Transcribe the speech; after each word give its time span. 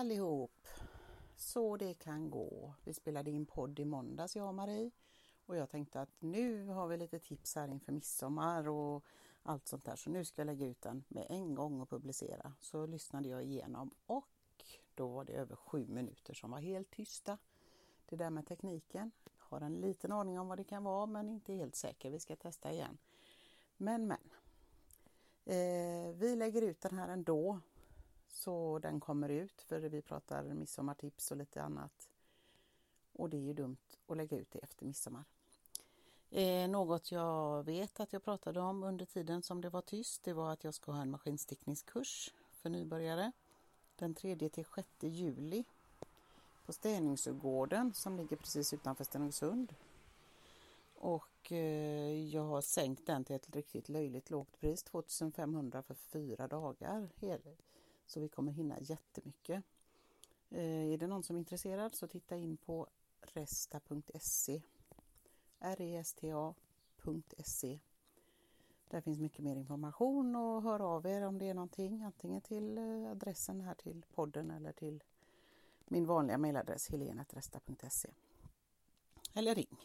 allihop! 0.00 0.68
Så 1.36 1.76
det 1.76 1.94
kan 1.94 2.30
gå. 2.30 2.74
Vi 2.84 2.94
spelade 2.94 3.30
in 3.30 3.46
podd 3.46 3.78
i 3.78 3.84
måndags 3.84 4.36
jag 4.36 4.48
och 4.48 4.54
Marie 4.54 4.90
och 5.46 5.56
jag 5.56 5.70
tänkte 5.70 6.00
att 6.00 6.22
nu 6.22 6.66
har 6.66 6.86
vi 6.86 6.96
lite 6.96 7.18
tips 7.18 7.54
här 7.54 7.68
inför 7.68 7.92
midsommar 7.92 8.68
och 8.68 9.04
allt 9.42 9.66
sånt 9.66 9.84
där 9.84 9.96
så 9.96 10.10
nu 10.10 10.24
ska 10.24 10.40
jag 10.40 10.46
lägga 10.46 10.66
ut 10.66 10.82
den 10.82 11.04
med 11.08 11.26
en 11.28 11.54
gång 11.54 11.80
och 11.80 11.88
publicera. 11.88 12.52
Så 12.60 12.86
lyssnade 12.86 13.28
jag 13.28 13.42
igenom 13.42 13.90
och 14.06 14.64
då 14.94 15.08
var 15.08 15.24
det 15.24 15.32
över 15.32 15.56
sju 15.56 15.86
minuter 15.86 16.34
som 16.34 16.50
var 16.50 16.60
helt 16.60 16.90
tysta. 16.90 17.38
Det 18.06 18.16
där 18.16 18.30
med 18.30 18.46
tekniken, 18.46 19.10
har 19.38 19.60
en 19.60 19.74
liten 19.74 20.12
aning 20.12 20.38
om 20.38 20.48
vad 20.48 20.58
det 20.58 20.64
kan 20.64 20.84
vara 20.84 21.06
men 21.06 21.28
inte 21.28 21.52
helt 21.52 21.74
säker. 21.74 22.10
Vi 22.10 22.20
ska 22.20 22.36
testa 22.36 22.72
igen. 22.72 22.98
Men 23.76 24.06
men. 24.06 24.30
Eh, 25.44 26.14
vi 26.14 26.36
lägger 26.36 26.62
ut 26.62 26.80
den 26.80 26.98
här 26.98 27.08
ändå 27.08 27.60
så 28.32 28.78
den 28.78 29.00
kommer 29.00 29.28
ut 29.28 29.62
för 29.62 29.80
vi 29.80 30.02
pratar 30.02 30.42
midsommartips 30.42 31.30
och 31.30 31.36
lite 31.36 31.62
annat. 31.62 32.08
Och 33.12 33.30
det 33.30 33.36
är 33.36 33.40
ju 33.40 33.52
dumt 33.52 33.76
att 34.06 34.16
lägga 34.16 34.36
ut 34.36 34.50
det 34.50 34.58
efter 34.58 34.86
midsommar. 34.86 35.24
Eh, 36.30 36.68
något 36.68 37.12
jag 37.12 37.62
vet 37.62 38.00
att 38.00 38.12
jag 38.12 38.24
pratade 38.24 38.60
om 38.60 38.82
under 38.82 39.04
tiden 39.04 39.42
som 39.42 39.60
det 39.60 39.68
var 39.68 39.82
tyst, 39.82 40.22
det 40.22 40.32
var 40.32 40.52
att 40.52 40.64
jag 40.64 40.74
ska 40.74 40.92
ha 40.92 41.02
en 41.02 41.10
maskinstickningskurs 41.10 42.34
för 42.50 42.70
nybörjare 42.70 43.32
den 43.96 44.14
3 44.14 44.48
till 44.48 44.64
6 44.74 44.88
juli 45.00 45.64
på 46.66 46.72
Stäningsögården 46.72 47.92
som 47.94 48.16
ligger 48.16 48.36
precis 48.36 48.72
utanför 48.72 49.04
Stenungsund. 49.04 49.74
Och 50.94 51.52
eh, 51.52 52.28
jag 52.28 52.42
har 52.42 52.60
sänkt 52.60 53.06
den 53.06 53.24
till 53.24 53.36
ett 53.36 53.56
riktigt 53.56 53.88
löjligt 53.88 54.30
lågt 54.30 54.60
pris, 54.60 54.82
2500 54.82 55.82
för 55.82 55.94
fyra 55.94 56.48
dagar. 56.48 57.08
Så 58.10 58.20
vi 58.20 58.28
kommer 58.28 58.52
hinna 58.52 58.80
jättemycket. 58.80 59.64
Eh, 60.50 60.92
är 60.92 60.98
det 60.98 61.06
någon 61.06 61.22
som 61.22 61.36
är 61.36 61.40
intresserad 61.40 61.94
så 61.94 62.06
titta 62.06 62.36
in 62.36 62.56
på 62.56 62.86
resta.se 63.20 64.62
resta.se 65.60 66.58
Där 68.88 69.00
finns 69.00 69.18
mycket 69.18 69.44
mer 69.44 69.56
information 69.56 70.36
och 70.36 70.62
hör 70.62 70.80
av 70.80 71.06
er 71.06 71.22
om 71.22 71.38
det 71.38 71.48
är 71.48 71.54
någonting 71.54 72.02
antingen 72.02 72.40
till 72.40 72.78
eh, 72.78 73.10
adressen 73.10 73.60
här 73.60 73.74
till 73.74 74.04
podden 74.14 74.50
eller 74.50 74.72
till 74.72 75.02
min 75.84 76.06
vanliga 76.06 76.38
mejladress 76.38 76.88
helenatresta.se 76.88 78.10
eller 79.34 79.54
ring. 79.54 79.80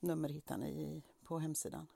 Nummer 0.00 0.28
hittar 0.28 0.58
ni 0.58 1.02
på 1.22 1.38
hemsidan. 1.38 1.86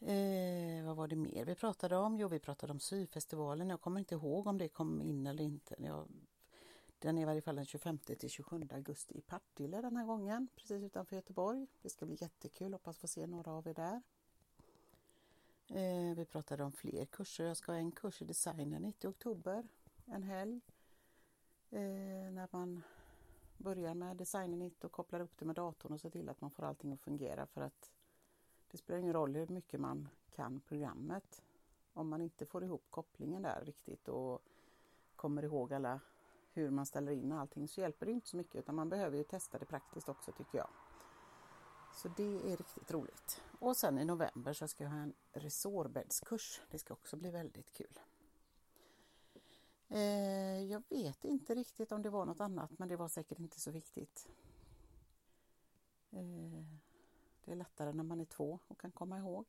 Eh, 0.00 0.84
vad 0.84 0.96
var 0.96 1.08
det 1.08 1.16
mer 1.16 1.44
vi 1.44 1.54
pratade 1.54 1.96
om? 1.96 2.18
Jo, 2.18 2.28
vi 2.28 2.38
pratade 2.38 2.72
om 2.72 2.80
syfestivalen. 2.80 3.70
Jag 3.70 3.80
kommer 3.80 3.98
inte 3.98 4.14
ihåg 4.14 4.46
om 4.46 4.58
det 4.58 4.68
kom 4.68 5.02
in 5.02 5.26
eller 5.26 5.44
inte. 5.44 5.74
Jag, 5.78 6.08
den 6.98 7.18
är 7.18 7.22
i 7.22 7.24
varje 7.24 7.42
fall 7.42 7.56
den 7.56 7.66
25 7.66 7.98
till 7.98 8.30
27 8.30 8.68
augusti 8.72 9.18
i 9.18 9.20
Partille 9.20 9.80
den 9.80 9.96
här 9.96 10.04
gången, 10.04 10.48
precis 10.56 10.82
utanför 10.82 11.16
Göteborg. 11.16 11.66
Det 11.82 11.88
ska 11.88 12.06
bli 12.06 12.16
jättekul, 12.20 12.72
hoppas 12.72 12.98
få 12.98 13.06
se 13.06 13.26
några 13.26 13.52
av 13.52 13.68
er 13.68 13.74
där. 13.74 14.02
Eh, 15.68 16.16
vi 16.16 16.24
pratade 16.24 16.64
om 16.64 16.72
fler 16.72 17.04
kurser. 17.04 17.44
Jag 17.44 17.56
ska 17.56 17.72
ha 17.72 17.78
en 17.78 17.92
kurs 17.92 18.22
i 18.22 18.24
designen 18.24 18.82
90 18.82 19.08
oktober, 19.08 19.68
en 20.04 20.22
helg. 20.22 20.60
Eh, 21.70 21.80
när 22.32 22.48
man 22.50 22.82
börjar 23.58 23.94
med 23.94 24.16
designen 24.16 24.70
och 24.80 24.92
kopplar 24.92 25.20
upp 25.20 25.38
det 25.38 25.44
med 25.44 25.56
datorn 25.56 25.92
och 25.92 26.00
ser 26.00 26.10
till 26.10 26.28
att 26.28 26.40
man 26.40 26.50
får 26.50 26.62
allting 26.62 26.92
att 26.92 27.00
fungera 27.00 27.46
för 27.46 27.60
att 27.60 27.90
det 28.70 28.78
spelar 28.78 29.00
ingen 29.00 29.12
roll 29.12 29.34
hur 29.34 29.46
mycket 29.46 29.80
man 29.80 30.08
kan 30.30 30.60
programmet. 30.60 31.42
Om 31.92 32.08
man 32.08 32.20
inte 32.20 32.46
får 32.46 32.64
ihop 32.64 32.84
kopplingen 32.90 33.42
där 33.42 33.64
riktigt 33.64 34.08
och 34.08 34.42
kommer 35.16 35.42
ihåg 35.42 35.72
alla 35.72 36.00
hur 36.52 36.70
man 36.70 36.86
ställer 36.86 37.12
in 37.12 37.32
allting 37.32 37.68
så 37.68 37.80
hjälper 37.80 38.06
det 38.06 38.12
inte 38.12 38.28
så 38.28 38.36
mycket 38.36 38.54
utan 38.54 38.74
man 38.74 38.88
behöver 38.88 39.16
ju 39.16 39.24
testa 39.24 39.58
det 39.58 39.64
praktiskt 39.64 40.08
också 40.08 40.32
tycker 40.32 40.58
jag. 40.58 40.68
Så 41.94 42.08
det 42.08 42.52
är 42.52 42.56
riktigt 42.56 42.90
roligt. 42.90 43.42
Och 43.58 43.76
sen 43.76 43.98
i 43.98 44.04
november 44.04 44.52
så 44.52 44.68
ska 44.68 44.84
jag 44.84 44.90
ha 44.90 44.98
en 44.98 45.14
resårbäddskurs. 45.32 46.60
Det 46.70 46.78
ska 46.78 46.94
också 46.94 47.16
bli 47.16 47.30
väldigt 47.30 47.72
kul. 47.72 47.98
Eh, 49.88 50.62
jag 50.64 50.82
vet 50.88 51.24
inte 51.24 51.54
riktigt 51.54 51.92
om 51.92 52.02
det 52.02 52.10
var 52.10 52.24
något 52.24 52.40
annat 52.40 52.78
men 52.78 52.88
det 52.88 52.96
var 52.96 53.08
säkert 53.08 53.38
inte 53.38 53.60
så 53.60 53.70
viktigt. 53.70 54.28
Eh, 56.10 56.79
det 57.50 57.54
är 57.54 57.56
lättare 57.56 57.92
när 57.92 58.04
man 58.04 58.20
är 58.20 58.24
två 58.24 58.58
och 58.68 58.80
kan 58.80 58.92
komma 58.92 59.18
ihåg. 59.18 59.46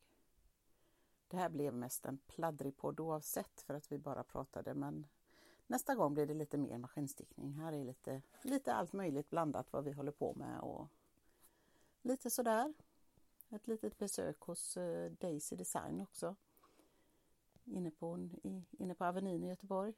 Det 1.27 1.37
här 1.37 1.49
blev 1.49 1.73
mest 1.73 2.05
en 2.05 2.17
pladdrig 2.17 2.77
podd 2.77 2.99
oavsett 2.99 3.61
för 3.61 3.73
att 3.73 3.91
vi 3.91 3.97
bara 3.97 4.23
pratade 4.23 4.73
men 4.73 5.07
nästa 5.67 5.95
gång 5.95 6.13
blir 6.13 6.25
det 6.25 6.33
lite 6.33 6.57
mer 6.57 6.77
maskinstickning. 6.77 7.53
Här 7.53 7.73
är 7.73 7.83
lite, 7.83 8.21
lite 8.41 8.73
allt 8.73 8.93
möjligt 8.93 9.29
blandat 9.29 9.73
vad 9.73 9.83
vi 9.83 9.91
håller 9.91 10.11
på 10.11 10.33
med 10.33 10.59
och 10.59 10.87
lite 12.01 12.29
sådär. 12.29 12.73
Ett 13.49 13.67
litet 13.67 13.97
besök 13.97 14.39
hos 14.39 14.77
eh, 14.77 15.11
Daisy 15.11 15.55
Design 15.55 16.01
också. 16.01 16.35
Inne 17.63 17.91
på, 17.91 18.29
inne 18.71 18.95
på 18.95 19.05
Avenyn 19.05 19.43
i 19.43 19.47
Göteborg. 19.47 19.93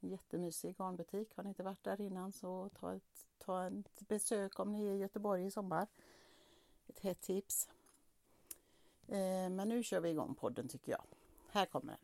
Jättemysig 0.00 0.76
garnbutik. 0.78 1.36
Har 1.36 1.42
ni 1.42 1.48
inte 1.48 1.62
varit 1.62 1.84
där 1.84 2.00
innan 2.00 2.32
så 2.32 2.68
ta 2.68 2.94
ett, 2.94 3.26
ta 3.38 3.66
ett 3.66 4.08
besök 4.08 4.58
om 4.58 4.72
ni 4.72 4.86
är 4.86 4.92
i 4.92 4.98
Göteborg 4.98 5.46
i 5.46 5.50
sommar. 5.50 5.88
Ett 6.92 7.00
hett 7.00 7.20
tips. 7.20 7.68
Eh, 9.08 9.50
men 9.50 9.68
nu 9.68 9.82
kör 9.82 10.00
vi 10.00 10.10
igång 10.10 10.34
podden 10.34 10.68
tycker 10.68 10.92
jag. 10.92 11.04
Här 11.50 11.66
kommer 11.66 11.92
den. 11.92 12.00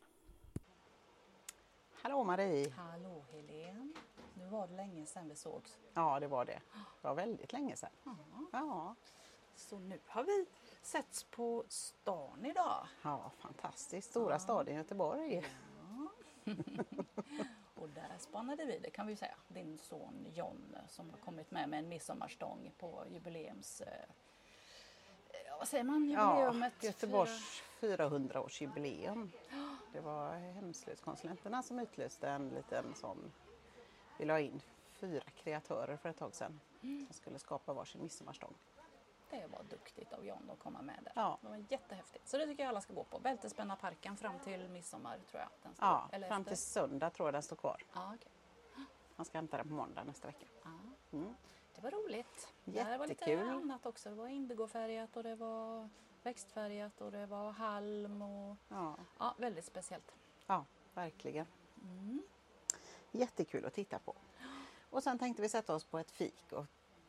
Hallå 1.92 2.24
Marie! 2.24 2.70
Hallå 2.70 3.24
Helene! 3.32 3.92
Nu 4.34 4.46
var 4.46 4.66
det 4.66 4.74
länge 4.74 5.06
sedan 5.06 5.28
vi 5.28 5.34
sågs. 5.34 5.78
Ja, 5.94 6.20
det 6.20 6.26
var 6.26 6.44
det. 6.44 6.60
Det 6.74 7.08
var 7.08 7.14
väldigt 7.14 7.52
länge 7.52 7.76
sedan. 7.76 7.90
Ja. 8.04 8.16
ja. 8.52 8.94
Så 9.56 9.78
nu 9.78 10.00
har 10.06 10.24
vi 10.24 10.46
setts 10.82 11.24
på 11.24 11.64
stan 11.68 12.46
idag. 12.46 12.86
Ja, 13.02 13.30
fantastiskt. 13.38 14.10
Stora 14.10 14.34
ja. 14.34 14.38
staden 14.38 14.74
Göteborg. 14.74 15.44
Ja. 15.80 16.08
och 17.74 17.88
där 17.88 18.18
spannade 18.18 18.64
vi, 18.64 18.78
det 18.78 18.90
kan 18.90 19.06
vi 19.06 19.16
säga, 19.16 19.36
din 19.48 19.78
son 19.78 20.26
John 20.34 20.76
som 20.88 21.10
har 21.10 21.18
kommit 21.18 21.50
med 21.50 21.68
med 21.68 21.78
en 21.78 21.88
midsommarstång 21.88 22.72
på 22.78 23.04
jubileums 23.10 23.82
eh, 25.48 25.58
vad 25.58 25.68
säger 25.68 25.84
man? 25.84 26.04
Jubileumet? 26.04 26.72
Ja, 26.80 26.86
Göteborgs 26.86 27.62
400-årsjubileum. 27.80 29.30
Det 29.92 30.00
var 30.00 30.34
hemslöjdskonsulenterna 30.34 31.62
som 31.62 31.78
utlyste 31.78 32.28
en 32.28 32.48
liten 32.48 32.94
sån. 32.94 33.32
Vi 34.18 34.24
la 34.24 34.40
in 34.40 34.60
fyra 34.88 35.24
kreatörer 35.36 35.96
för 35.96 36.08
ett 36.08 36.16
tag 36.16 36.34
sedan 36.34 36.60
mm. 36.82 37.06
som 37.06 37.14
skulle 37.14 37.38
skapa 37.38 37.72
varsin 37.72 38.02
midsommarstång. 38.02 38.54
Det 39.30 39.46
var 39.46 39.62
duktigt 39.70 40.12
av 40.12 40.26
John 40.26 40.50
att 40.52 40.58
komma 40.58 40.82
med 40.82 40.98
där. 41.04 41.12
Ja. 41.16 41.38
Det 41.42 41.48
var 41.48 41.64
jättehäftigt. 41.68 42.28
Så 42.28 42.38
det 42.38 42.46
tycker 42.46 42.62
jag 42.62 42.68
alla 42.68 42.80
ska 42.80 42.92
gå 42.92 43.04
på. 43.04 43.18
Bältespänna 43.18 43.76
parken 43.76 44.16
fram 44.16 44.38
till 44.38 44.68
midsommar 44.68 45.18
tror 45.30 45.40
jag. 45.40 45.48
Den 45.62 45.74
står, 45.74 45.88
ja, 45.88 46.08
eller 46.12 46.28
fram 46.28 46.40
efter. 46.40 46.54
till 46.54 46.62
söndag 46.62 47.10
tror 47.10 47.26
jag 47.26 47.34
den 47.34 47.42
står 47.42 47.56
kvar. 47.56 47.82
Ja, 47.94 48.14
okay. 48.14 48.30
Man 49.16 49.24
ska 49.24 49.38
hämta 49.38 49.56
den 49.56 49.68
på 49.68 49.74
måndag 49.74 50.04
nästa 50.04 50.26
vecka. 50.26 50.46
Ja. 50.62 50.70
Mm. 51.18 51.34
Det 51.78 51.82
var 51.82 51.90
roligt. 51.90 52.54
Jättekul. 52.64 52.92
Det 52.92 52.98
var 52.98 53.06
lite 53.06 53.40
annat 53.40 53.86
också. 53.86 54.08
Det 54.08 54.14
var 54.14 54.28
indigofärgat 54.28 55.16
och 55.16 55.22
det 55.22 55.34
var 55.34 55.88
växtfärgat 56.22 57.00
och 57.00 57.12
det 57.12 57.26
var 57.26 57.50
halm 57.50 58.22
och 58.22 58.56
ja, 58.68 58.96
ja 59.18 59.34
väldigt 59.38 59.64
speciellt. 59.64 60.14
Ja, 60.46 60.64
verkligen. 60.94 61.46
Mm. 61.82 62.22
Jättekul 63.10 63.64
att 63.64 63.74
titta 63.74 63.98
på. 63.98 64.14
Och 64.90 65.02
sen 65.02 65.18
tänkte 65.18 65.42
vi 65.42 65.48
sätta 65.48 65.74
oss 65.74 65.84
på 65.84 65.98
ett 65.98 66.10
fik 66.10 66.52
och 66.52 66.66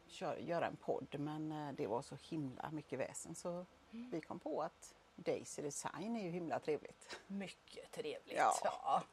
köra, 0.07 0.39
göra 0.39 0.67
en 0.67 0.75
podd 0.75 1.15
men 1.19 1.51
eh, 1.51 1.73
det 1.73 1.87
var 1.87 2.01
så 2.01 2.15
himla 2.15 2.71
mycket 2.71 2.99
väsen 2.99 3.35
så 3.35 3.65
mm. 3.91 4.09
vi 4.09 4.21
kom 4.21 4.39
på 4.39 4.61
att 4.61 4.95
Daisy 5.15 5.61
Design 5.61 6.15
är 6.15 6.23
ju 6.23 6.29
himla 6.29 6.59
trevligt. 6.59 7.19
Mycket 7.27 7.91
trevligt. 7.91 8.37
Ja. 8.37 8.53
ja. 8.63 9.03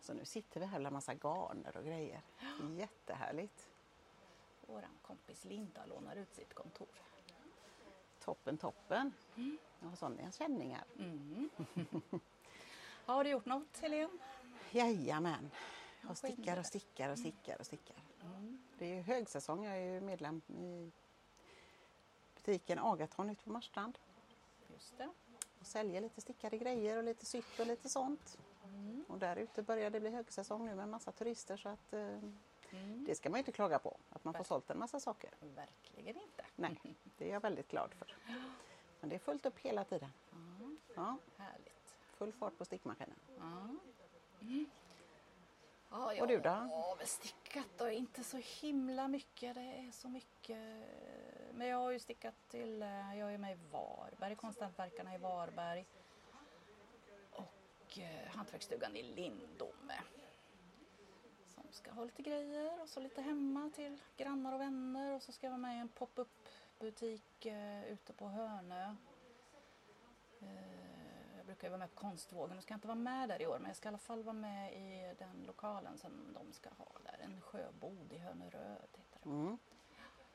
så 0.00 0.12
nu 0.12 0.24
sitter 0.24 0.60
vi 0.60 0.66
här 0.66 0.78
med 0.78 0.92
massa 0.92 1.14
garner 1.14 1.76
och 1.76 1.84
grejer. 1.84 2.22
Jättehärligt. 2.76 3.68
Vår 4.74 4.88
kompis 5.02 5.44
Linda 5.44 5.86
lånar 5.86 6.16
ut 6.16 6.34
sitt 6.34 6.54
kontor. 6.54 6.88
Toppen, 8.20 8.58
toppen. 8.58 9.12
Mm. 9.36 9.58
Jag 9.80 9.88
har 9.88 9.96
sådana 9.96 10.32
känningar. 10.32 10.84
Mm. 10.98 11.50
har 13.06 13.24
du 13.24 13.30
gjort 13.30 13.46
något, 13.46 13.78
Helene? 13.78 14.18
Jajamän. 14.70 15.50
Jag 16.02 16.16
stickar 16.16 16.58
och 16.58 16.66
stickar 16.66 17.10
och 17.10 17.18
stickar 17.18 17.56
och 17.60 17.66
stickar. 17.66 17.96
Mm. 18.22 18.62
Det 18.78 18.84
är 18.84 18.94
ju 18.94 19.02
högsäsong. 19.02 19.64
Jag 19.64 19.76
är 19.76 19.94
ju 19.94 20.00
medlem 20.00 20.40
i 20.48 20.92
butiken 22.34 22.78
Agaton 22.78 23.30
ute 23.30 23.44
på 23.44 23.50
Marstrand. 23.50 23.98
Just 24.72 24.98
det. 24.98 25.08
Och 25.60 25.66
säljer 25.66 26.00
lite 26.00 26.20
stickade 26.20 26.58
grejer 26.58 26.96
och 26.96 27.04
lite 27.04 27.26
sytt 27.26 27.60
och 27.60 27.66
lite 27.66 27.88
sånt. 27.88 28.38
Mm. 28.64 29.04
Och 29.08 29.18
där 29.18 29.36
ute 29.36 29.62
börjar 29.62 29.90
det 29.90 30.00
bli 30.00 30.10
högsäsong 30.10 30.66
nu 30.66 30.74
med 30.74 30.88
massa 30.88 31.12
turister 31.12 31.56
så 31.56 31.68
att 31.68 31.92
eh, 31.92 32.18
Mm. 32.76 33.04
Det 33.04 33.14
ska 33.14 33.30
man 33.30 33.38
inte 33.38 33.52
klaga 33.52 33.78
på, 33.78 33.96
att 34.10 34.24
man 34.24 34.34
får 34.34 34.44
sålt 34.44 34.70
en 34.70 34.78
massa 34.78 35.00
saker. 35.00 35.30
Verkligen 35.40 36.16
inte. 36.16 36.44
Nej, 36.56 36.80
det 37.18 37.28
är 37.28 37.32
jag 37.32 37.40
väldigt 37.40 37.68
glad 37.68 37.94
för. 37.94 38.16
Men 39.00 39.08
det 39.10 39.14
är 39.14 39.18
fullt 39.18 39.46
upp 39.46 39.58
hela 39.58 39.84
tiden. 39.84 40.12
Mm. 40.32 40.78
Ja. 40.94 41.16
Härligt. 41.36 41.96
Full 42.12 42.32
fart 42.32 42.58
på 42.58 42.64
stickmaskinen. 42.64 43.16
Mm. 44.40 44.66
Ja, 45.90 46.20
Och 46.20 46.28
du 46.28 46.40
då? 46.40 46.50
Har 46.50 46.96
väl 46.96 47.06
stickat 47.06 47.80
och 47.80 47.92
inte 47.92 48.24
så 48.24 48.36
himla 48.36 49.08
mycket. 49.08 49.54
Det 49.54 49.60
är 49.60 49.90
så 49.90 50.08
mycket. 50.08 50.88
Men 51.52 51.66
jag 51.66 51.76
har 51.76 51.90
ju 51.90 51.98
stickat 51.98 52.34
till, 52.48 52.82
eh, 52.82 53.18
jag 53.18 53.34
är 53.34 53.38
med 53.38 53.52
i 53.52 53.58
Varberg, 53.70 54.36
Konsthantverkarna 54.36 55.14
i 55.14 55.18
Varberg. 55.18 55.86
Och 57.30 57.98
eh, 57.98 58.28
Hantverksstugan 58.28 58.96
i 58.96 59.02
Lindome. 59.02 60.02
Ska 61.74 61.90
ha 61.90 62.04
lite 62.04 62.22
grejer 62.22 62.82
och 62.82 62.88
så 62.88 63.00
lite 63.00 63.22
hemma 63.22 63.70
till 63.74 64.00
grannar 64.16 64.52
och 64.52 64.60
vänner. 64.60 65.14
Och 65.14 65.22
så 65.22 65.32
ska 65.32 65.46
jag 65.46 65.50
vara 65.50 65.60
med 65.60 65.76
i 65.76 65.80
en 65.80 65.88
pop-up 65.88 66.48
butik 66.78 67.46
eh, 67.46 67.84
ute 67.84 68.12
på 68.12 68.28
Hönö. 68.28 68.94
Eh, 70.40 71.36
jag 71.36 71.46
brukar 71.46 71.66
ju 71.66 71.70
vara 71.70 71.78
med 71.78 71.94
på 71.94 72.00
Konstvågen 72.00 72.56
och 72.56 72.62
ska 72.62 72.74
inte 72.74 72.86
vara 72.86 72.98
med 72.98 73.28
där 73.28 73.42
i 73.42 73.46
år 73.46 73.58
men 73.58 73.68
jag 73.68 73.76
ska 73.76 73.88
i 73.88 73.90
alla 73.90 73.98
fall 73.98 74.22
vara 74.22 74.32
med 74.32 74.72
i 74.72 75.14
den 75.18 75.44
lokalen 75.46 75.98
som 75.98 76.10
de 76.34 76.52
ska 76.52 76.70
ha 76.70 76.86
där. 77.04 77.18
En 77.24 77.40
sjöbod 77.40 78.12
i 78.12 78.18
Hönöröd 78.18 78.88
heter 78.92 79.18
det. 79.22 79.28
Mm. 79.28 79.58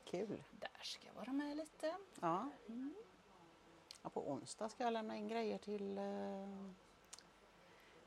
Kul. 0.04 0.44
Där 0.50 0.82
ska 0.82 1.06
jag 1.06 1.14
vara 1.14 1.32
med 1.32 1.56
lite. 1.56 1.96
Ja. 2.20 2.50
Mm. 2.68 2.94
ja. 4.02 4.10
På 4.10 4.30
onsdag 4.30 4.68
ska 4.68 4.84
jag 4.84 4.92
lämna 4.92 5.16
in 5.16 5.28
grejer 5.28 5.58
till 5.58 5.98
eh, 5.98 6.70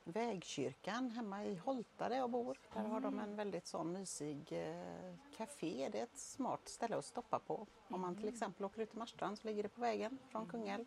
Vägkyrkan 0.04 1.10
hemma 1.10 1.46
i 1.46 1.56
Holta 1.56 2.10
där 2.10 2.16
jag 2.16 2.30
bor. 2.30 2.60
Där 2.74 2.84
har 2.84 3.00
de 3.00 3.20
en 3.20 3.36
väldigt 3.36 3.68
sån 3.68 3.92
mysig 3.92 4.52
eh, 4.52 5.16
café. 5.38 5.90
Det 5.92 6.00
är 6.00 6.04
ett 6.04 6.18
smart 6.18 6.68
ställe 6.68 6.98
att 6.98 7.06
stoppa 7.06 7.40
på. 7.40 7.68
Om 7.88 8.02
man 8.02 8.16
till 8.16 8.28
exempel 8.28 8.66
åker 8.66 8.82
ut 8.82 8.90
till 8.90 9.00
Marstrand 9.00 9.40
så 9.40 9.48
ligger 9.48 9.64
det 9.64 9.70
på 9.70 9.82
vägen 9.82 10.20
från 10.30 10.48
Kungälv. 10.48 10.86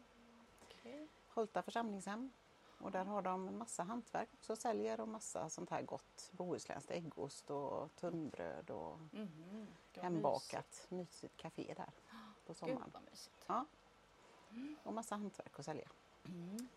Okej. 0.62 1.08
Holta 1.28 1.62
församlingshem. 1.62 2.32
Och 2.78 2.90
där 2.90 3.04
har 3.04 3.22
de 3.22 3.48
en 3.48 3.58
massa 3.58 3.82
hantverk 3.82 4.28
också 4.32 4.56
säljer 4.56 5.00
och 5.00 5.08
massa 5.08 5.48
sånt 5.48 5.70
här 5.70 5.82
gott 5.82 6.30
bohuslänskt 6.32 6.90
äggost 6.90 7.50
och 7.50 7.96
tunnbröd 7.96 8.70
och. 8.70 8.98
Vad 9.94 10.04
hembakat 10.04 10.86
mysigt 10.88 11.36
café 11.36 11.74
där 11.76 11.84
på 11.84 11.90
mysigt. 11.90 12.46
Gud 12.46 12.56
sommaren. 12.56 12.90
vad 12.92 13.02
mysigt. 13.10 13.44
Ja. 13.46 13.66
Och 14.84 14.94
massa 14.94 15.16
hantverk 15.16 15.58
att 15.58 15.64
sälja. 15.64 15.88
Mm. 16.24 16.68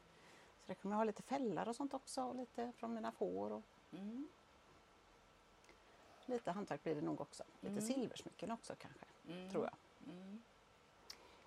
Så 0.70 0.74
det 0.74 0.82
kommer 0.82 0.96
jag 0.96 0.98
ha 1.00 1.04
lite 1.04 1.24
fällar 1.24 1.68
och 1.70 1.76
sånt 1.76 1.94
också 1.94 2.24
och 2.24 2.36
lite 2.36 2.72
från 2.78 2.94
mina 2.94 3.12
får 3.12 3.52
och 3.52 3.64
Mm. 3.92 4.28
lite 6.26 6.52
hantverk 6.52 6.84
blir 6.84 6.96
det 6.96 7.02
nog 7.02 7.22
också. 7.22 7.44
Lite 7.62 7.72
Mm. 7.72 7.82
silversmycken 7.82 8.52
också 8.52 8.76
kanske, 8.76 9.06
Mm. 9.28 9.50
tror 9.52 9.64
jag. 9.66 9.76
Mm. 10.14 10.42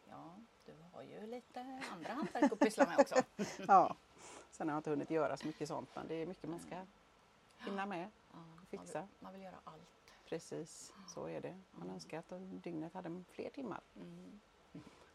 Ja, 0.09 0.35
du 0.67 0.73
har 0.93 1.03
ju 1.03 1.27
lite 1.27 1.83
andra 1.93 2.13
hantverk 2.13 2.53
att 2.53 2.59
pyssla 2.59 2.87
med 2.87 2.99
också. 3.01 3.15
Ja. 3.69 3.97
Sen 4.51 4.69
har 4.69 4.75
jag 4.75 4.79
inte 4.81 4.91
hunnit 4.91 5.11
göra 5.11 5.37
så 5.37 5.47
mycket 5.47 5.69
sånt 5.69 5.89
men 5.95 6.09
det 6.09 6.15
är 6.15 6.27
mycket 6.27 6.51
man 6.51 6.61
ska 6.61 6.87
hinna 7.59 7.87
med. 7.87 8.11
Ja, 8.33 8.37
man, 8.39 8.67
Fixa. 8.67 9.01
vill, 9.01 9.09
man 9.21 9.33
vill 9.33 9.43
göra 9.43 9.57
allt. 9.65 10.13
Precis, 10.25 10.93
så 11.15 11.27
är 11.29 11.41
det. 11.41 11.61
Man 11.71 11.91
önskar 11.91 12.19
att 12.19 12.33
dygnet 12.63 12.95
hade 12.95 13.25
fler 13.31 13.51
timmar. 13.51 13.81
Mm. 13.97 14.41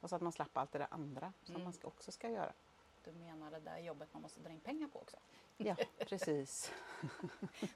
Och 0.01 0.09
så 0.09 0.15
att 0.15 0.21
man 0.21 0.31
slapp 0.31 0.57
allt 0.57 0.71
det 0.71 0.79
där 0.79 0.87
andra 0.91 1.33
som 1.43 1.55
Mm. 1.55 1.63
man 1.63 1.73
ska, 1.73 1.87
också 1.87 2.11
ska 2.11 2.29
göra. 2.29 2.53
Du 3.07 3.13
menar 3.13 3.51
det 3.51 3.59
där 3.59 3.77
jobbet 3.77 4.13
man 4.13 4.21
måste 4.21 4.39
dra 4.39 4.49
in 4.49 4.59
pengar 4.59 4.87
på 4.87 4.99
också? 4.99 5.17
Ja, 5.57 5.75
precis. 5.97 6.71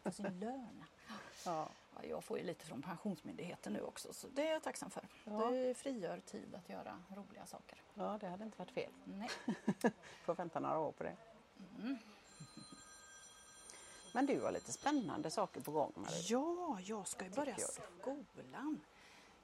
För 0.04 0.12
sin 0.12 0.40
lön. 0.40 0.84
Ja. 1.46 1.70
Ja, 1.96 2.04
jag 2.04 2.24
får 2.24 2.38
ju 2.38 2.44
lite 2.44 2.66
från 2.66 2.82
Pensionsmyndigheten 2.82 3.74
nu 3.74 3.82
också 3.82 4.14
så 4.14 4.28
det 4.28 4.48
är 4.48 4.52
jag 4.52 4.64
tacksam 4.64 4.92
för. 4.92 5.08
Ja. 5.24 5.50
Det 5.50 5.78
frigör 5.78 6.20
tid 6.20 6.56
att 6.56 6.70
göra 6.70 7.04
roliga 7.10 7.46
saker. 7.46 7.82
ja, 7.94 8.18
det 8.22 8.28
hade 8.28 8.44
inte 8.44 8.58
varit 8.58 8.72
fel. 8.72 8.92
Nej. 9.04 9.30
Får 10.24 10.36
vänta 10.36 10.60
några 10.60 10.80
år 10.80 10.92
på 10.92 11.04
det. 11.04 11.16
Mm. 11.80 11.98
Men 14.14 14.26
du 14.26 14.42
har 14.42 14.52
lite 14.52 14.72
spännande 14.72 15.32
saker 15.32 15.62
på 15.62 15.72
gång 15.72 15.94
Marie. 15.96 16.26
Ja, 16.30 16.80
jag 16.84 17.08
ska 17.08 17.26
ju 17.26 17.32
börja 17.32 17.58
skolan. 17.58 18.82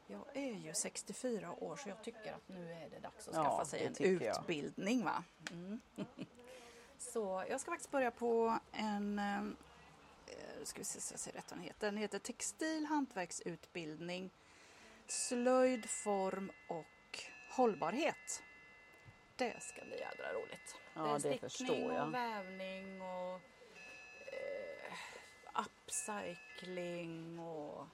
Jag 0.07 0.25
är 0.38 0.54
ju 0.54 0.74
64 0.74 1.51
år 1.63 1.75
så 1.75 1.89
jag 1.89 2.04
tycker 2.04 2.33
att 2.33 2.48
nu 2.50 2.71
är 2.74 2.89
det 2.89 3.00
dags 3.00 3.27
att 3.27 3.36
Ja, 3.36 3.44
skaffa 3.44 3.65
sig 3.65 3.80
det 3.80 3.86
en 3.86 3.94
tycker 3.94 4.25
jag. 4.25 4.38
utbildning. 4.39 5.04
Va? 5.04 5.24
Mm. 5.51 5.80
Så 7.00 7.45
jag 7.50 7.62
ska 7.62 7.71
faktiskt 7.71 7.92
börja 7.92 8.12
på 8.12 8.59
en, 8.71 9.19
eh, 9.19 9.44
ska 10.63 10.80
vi 10.80 10.86
se 10.86 11.18
så 11.18 11.30
jag 11.30 11.36
rätt 11.36 11.51
vad 11.51 11.59
den 11.59 11.65
heter. 11.65 11.88
Den 11.88 11.98
heter 11.98 12.19
Textil 12.19 12.86
hantverksutbildning, 12.86 14.30
slöjd, 15.07 15.89
form 15.89 16.51
och 16.68 17.19
hållbarhet. 17.51 18.44
Det 19.36 19.63
ska 19.63 19.81
bli 19.81 20.00
jädra 20.00 20.33
roligt. 20.33 20.75
Ja, 20.94 21.19
det 21.21 21.30
är 21.33 21.39
det 21.42 21.50
stickning 21.50 21.92
och 21.92 22.13
vävning 22.13 23.01
och 23.01 23.42
eh, 24.33 24.94
upcycling 25.65 27.39
och 27.39 27.88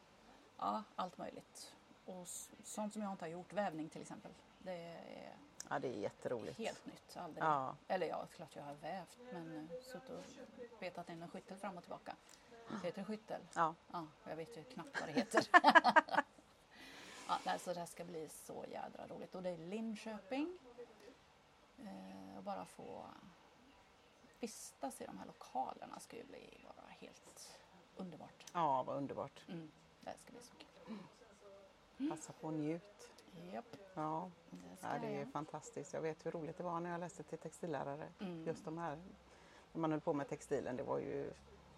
ja, 0.57 0.83
allt 0.95 1.17
möjligt. 1.17 1.73
Och 2.05 2.27
sånt 2.63 2.93
som 2.93 3.01
jag 3.01 3.11
inte 3.11 3.25
har 3.25 3.29
gjort, 3.29 3.53
vävning 3.53 3.89
till 3.89 4.01
exempel. 4.01 4.31
Det 4.59 4.71
är 4.71 5.35
Ja, 5.69 5.79
det 5.79 5.87
är 5.87 5.93
jätteroligt. 5.99 6.57
helt 6.57 6.85
nytt. 6.85 7.17
Aldrig. 7.17 7.43
Ja. 7.43 7.75
Eller 7.87 8.07
ja, 8.07 8.27
klart 8.35 8.55
jag 8.55 8.63
har 8.63 8.73
vävt 8.73 9.17
men 9.31 9.69
eh, 9.71 9.81
suttit 9.81 10.09
och 10.09 10.79
petat 10.79 11.09
in 11.09 11.21
en 11.21 11.29
skyttel 11.29 11.57
fram 11.57 11.77
och 11.77 11.83
tillbaka. 11.83 12.15
Heter 12.83 13.01
det 13.01 13.05
skyttel? 13.05 13.41
Ja. 13.55 13.75
Ja, 13.91 14.07
jag 14.23 14.35
vet 14.35 14.57
ju 14.57 14.63
knappt 14.63 14.99
vad 14.99 15.09
det 15.09 15.13
heter. 15.13 15.47
ja, 17.27 17.39
nej, 17.45 17.59
så 17.59 17.73
det 17.73 17.79
här 17.79 17.85
ska 17.87 18.03
bli 18.05 18.29
så 18.29 18.65
jädra 18.71 19.07
roligt. 19.07 19.35
Och 19.35 19.43
det 19.43 19.49
är 19.49 19.57
Linköping. 19.57 20.57
Eh, 21.79 22.37
och 22.37 22.43
bara 22.43 22.65
få 22.65 23.05
vistas 24.39 25.01
i 25.01 25.05
de 25.05 25.17
här 25.17 25.25
lokalerna 25.25 25.99
ska 25.99 26.17
ju 26.17 26.23
bli 26.23 26.65
bara 26.75 26.85
helt 26.89 27.49
underbart. 27.95 28.45
ja, 28.53 28.83
vad 28.83 28.97
underbart. 28.97 29.45
Mm, 29.47 29.71
det 30.01 30.13
ska 30.19 30.31
bli 30.31 30.41
så 30.41 30.53
kul. 30.55 30.97
Passa 32.09 32.33
på 32.33 32.47
och 32.47 32.53
njut. 32.53 33.09
Japp, 33.53 33.65
Ja, 33.93 34.31
det 34.49 34.57
ja 34.81 34.99
det 35.01 35.07
är 35.07 35.25
fantastiskt. 35.25 35.93
Jag 35.93 36.01
vet 36.01 36.25
hur 36.25 36.31
roligt 36.31 36.57
det 36.57 36.63
var 36.63 36.79
när 36.79 36.91
jag 36.91 36.99
läste 36.99 37.23
till 37.23 37.37
textillärare. 37.37 38.07
Mm. 38.19 38.47
Just 38.47 38.65
de 38.65 38.77
här, 38.77 39.01
när 39.71 39.81
man 39.81 39.91
höll 39.91 40.01
på 40.01 40.13
med 40.13 40.29
textilen, 40.29 40.77
det 40.77 40.83
var 40.83 40.99
ju 40.99 41.33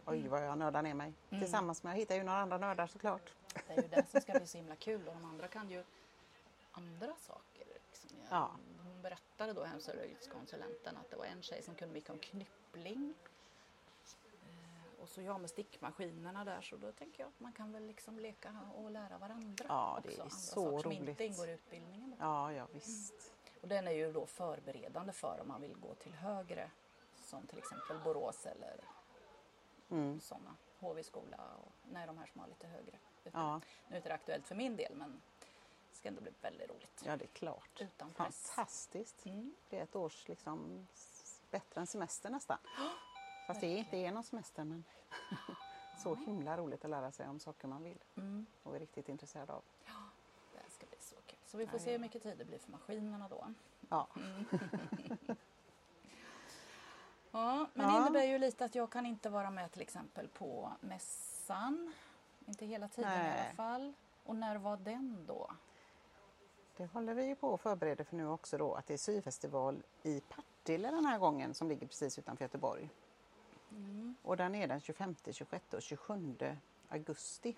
Oj 0.07 0.27
vad 0.27 0.45
jag 0.45 0.57
nördar 0.57 0.81
ner 0.81 0.93
mig. 0.93 1.13
Mm. 1.29 1.41
Tillsammans 1.41 1.83
med, 1.83 1.91
jag 1.91 1.97
hittar 1.97 2.15
ju 2.15 2.23
några 2.23 2.39
andra 2.39 2.57
nördar 2.57 2.87
såklart. 2.87 3.33
Det 3.67 3.73
är 3.73 3.81
ju 3.81 3.87
det 3.87 4.05
som 4.09 4.21
ska 4.21 4.33
bli 4.33 4.47
så 4.47 4.57
himla 4.57 4.75
kul 4.75 5.07
och 5.07 5.13
de 5.13 5.25
andra 5.25 5.47
kan 5.47 5.69
ju 5.69 5.83
andra 6.71 7.15
saker. 7.15 7.65
Liksom. 7.73 8.09
Jag, 8.21 8.27
Ja. 8.37 8.51
Hon 8.83 9.01
berättade 9.01 9.53
då, 9.53 9.63
hemslöjdskonsulenten, 9.63 10.97
att 10.97 11.09
det 11.09 11.15
var 11.15 11.25
en 11.25 11.41
tjej 11.41 11.63
som 11.63 11.75
kunde 11.75 11.93
mycket 11.93 12.09
om 12.09 12.19
knyppling. 12.19 13.13
Och 15.05 15.09
så 15.11 15.21
jag 15.21 15.41
med 15.41 15.49
stickmaskinerna 15.49 16.45
där 16.45 16.61
så 16.61 16.77
då 16.77 16.91
tänker 16.91 17.23
jag 17.23 17.27
att 17.27 17.39
man 17.39 17.53
kan 17.53 17.71
väl 17.71 17.85
liksom 17.87 18.19
leka 18.19 18.55
och 18.75 18.91
lära 18.91 19.17
varandra. 19.17 19.65
Ja, 19.69 19.99
det 20.03 20.09
också. 20.09 20.19
är 20.19 20.23
Andra 20.23 20.35
så 20.35 20.51
saker 20.53 20.79
som 20.79 20.91
roligt. 20.91 21.09
inte 21.09 21.25
ingår 21.25 21.47
i 21.49 21.51
utbildningen. 21.51 22.15
Ja, 22.19 22.53
ja 22.53 22.67
visst. 22.71 23.33
Och 23.61 23.67
den 23.67 23.87
är 23.87 23.91
ju 23.91 24.11
då 24.13 24.25
förberedande 24.25 25.13
för 25.13 25.39
om 25.41 25.47
man 25.47 25.61
vill 25.61 25.75
gå 25.75 25.93
till 25.95 26.13
högre 26.13 26.71
som 27.23 27.47
till 27.47 27.57
exempel 27.57 27.99
Borås 27.99 28.45
eller 28.45 28.79
Mm. 29.89 30.19
sådana. 30.19 30.55
HV-skola 30.79 31.37
och 31.65 31.71
nej, 31.91 32.07
de 32.07 32.17
här 32.17 32.25
som 32.25 32.41
har 32.41 32.47
lite 32.47 32.67
högre. 32.67 32.97
Ja, 33.23 33.61
Nu 33.87 33.97
är 33.97 34.01
det 34.01 34.13
aktuellt 34.13 34.47
för 34.47 34.55
min 34.55 34.75
del 34.75 34.95
men 34.95 35.21
det 35.91 35.97
ska 35.97 36.07
ändå 36.09 36.21
bli 36.21 36.31
väldigt 36.41 36.69
roligt. 36.69 37.01
ja, 37.05 37.17
det 37.17 37.25
är 37.25 37.27
klart. 37.27 37.81
Utan 37.81 38.13
press. 38.13 38.51
Fantastiskt. 38.51 39.25
Mm. 39.25 39.55
Det 39.69 39.79
är 39.79 39.83
ett 39.83 39.95
års 39.95 40.27
liksom 40.27 40.87
bättre 41.51 41.81
än 41.81 41.87
semester 41.87 42.29
nästan. 42.29 42.57
Fast 43.47 43.61
det 43.61 43.67
inte 43.67 43.97
är 43.97 44.11
någon 44.11 44.23
semester 44.23 44.63
men 44.63 44.83
så 46.03 46.15
himla 46.15 46.57
roligt 46.57 46.83
att 46.85 46.89
lära 46.91 47.11
sig 47.11 47.27
om 47.29 47.39
saker 47.39 47.67
man 47.67 47.83
vill 47.83 47.97
Mm. 48.17 48.45
och 48.63 48.75
är 48.75 48.79
riktigt 48.79 49.09
intresserad 49.09 49.49
av. 49.49 49.63
Det 50.53 50.59
här 50.59 50.69
ska 50.69 50.85
bli 50.85 50.97
så 50.99 51.15
kul. 51.25 51.37
Så 51.45 51.57
vi 51.57 51.67
får 51.67 51.79
Ja, 51.79 51.83
se 51.83 51.89
ja. 51.89 51.91
hur 51.91 51.99
mycket 52.01 52.23
tid 52.23 52.37
det 52.37 52.45
blir 52.45 52.59
för 52.59 52.71
maskinerna 52.71 53.29
då. 53.29 53.47
Ja, 53.89 54.07
Ja, 57.31 57.67
men 57.73 57.87
det 57.87 57.93
Ja. 57.93 57.99
innebär 58.01 58.23
ju 58.23 58.37
lite 58.39 58.65
att 58.65 58.75
jag 58.75 58.89
kan 58.91 59.05
inte 59.05 59.29
vara 59.29 59.49
med 59.51 59.71
till 59.71 59.81
exempel 59.81 60.27
på 60.27 60.71
mässan. 60.81 61.93
Inte 62.45 62.65
hela 62.65 62.87
tiden 62.87 63.11
i 63.11 63.15
Nej. 63.17 63.39
alla 63.47 63.55
fall. 63.55 63.93
Och 64.23 64.35
när 64.35 64.55
var 64.55 64.77
den 64.77 65.25
då? 65.27 65.51
det 66.77 66.85
håller 66.85 67.13
vi 67.13 67.25
ju 67.25 67.35
på 67.35 67.53
att 67.53 67.61
förbereda 67.61 68.03
för 68.03 68.15
nu 68.15 68.27
också 68.27 68.57
då 68.57 68.73
att 68.73 68.87
det 68.87 68.93
är 68.93 68.97
syfestival 68.97 69.83
i 70.03 70.21
Partille 70.21 70.91
den 70.91 71.05
här 71.05 71.19
gången 71.19 71.53
som 71.53 71.69
ligger 71.69 71.87
precis 71.87 72.19
utanför 72.19 72.43
Göteborg. 72.45 72.89
Mm. 73.75 74.15
Och 74.21 74.37
den 74.37 74.55
är 74.55 74.67
den 74.67 74.79
25, 74.79 75.15
26 75.31 75.73
och 75.73 75.81
27 75.81 76.35
augusti. 76.89 77.55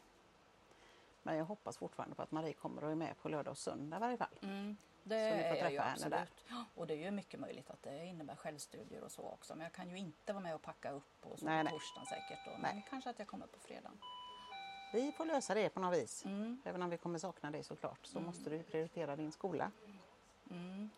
Men 1.24 1.36
jag 1.36 1.46
hoppas 1.46 1.78
fortfarande 1.78 2.16
på 2.16 2.22
att 2.22 2.32
Marie 2.32 2.54
kommer 2.54 2.84
och 2.84 2.92
är 2.92 2.96
med 2.96 3.18
på 3.22 3.30
lördag 3.30 3.52
och 3.52 3.58
söndag 3.58 3.98
i 3.98 4.00
varje 4.00 4.18
fall. 4.18 4.40
Mm, 4.42 4.78
det 5.04 5.30
Så 5.32 5.38
ni 5.38 5.44
får 5.44 5.50
är 5.50 5.64
jag 5.64 5.72
ju 5.72 5.78
träffa 5.78 5.90
henne 5.90 6.10
där. 6.10 6.30
Och 6.76 6.88
det 6.88 6.94
är 6.94 6.98
ju 6.98 7.12
mycket 7.12 7.40
möjligt 7.40 7.70
att 7.70 7.84
det 7.84 8.06
innebär 8.06 8.36
självstudier 8.36 9.04
och 9.04 9.12
så 9.12 9.22
också. 9.22 9.56
Men 9.56 9.64
jag 9.64 9.74
kan 9.74 9.90
ju 9.90 9.98
inte 9.98 10.34
vara 10.34 10.44
med 10.44 10.56
och 10.56 10.62
packa 10.62 10.92
upp 10.92 11.26
och 11.26 11.40
så 11.40 11.46
Nej, 11.46 11.64
på 11.64 11.70
torsdagen 11.70 12.06
säkert. 12.06 12.46
Då. 12.46 12.52
Men 12.52 12.76
Nej. 12.76 12.86
kanske 12.90 13.10
att 13.10 13.20
jag 13.20 13.28
kommer 13.28 13.48
på 13.48 13.60
fredagen. 13.60 14.00
Vi 14.94 15.12
får 15.12 15.26
lösa 15.26 15.54
det 15.54 15.70
på 15.70 15.80
något 15.80 15.98
vis. 15.98 16.26
Mm. 16.26 16.62
Även 16.66 16.82
om 16.82 16.90
vi 16.90 16.98
kommer 16.98 17.20
sakna 17.20 17.52
dig 17.52 17.64
såklart 17.64 18.06
så 18.06 18.20
måste 18.20 18.50
du 18.50 18.64
prioritera 18.64 19.16
din 19.16 19.32
skola. 19.32 19.72
Mm. 20.50 20.90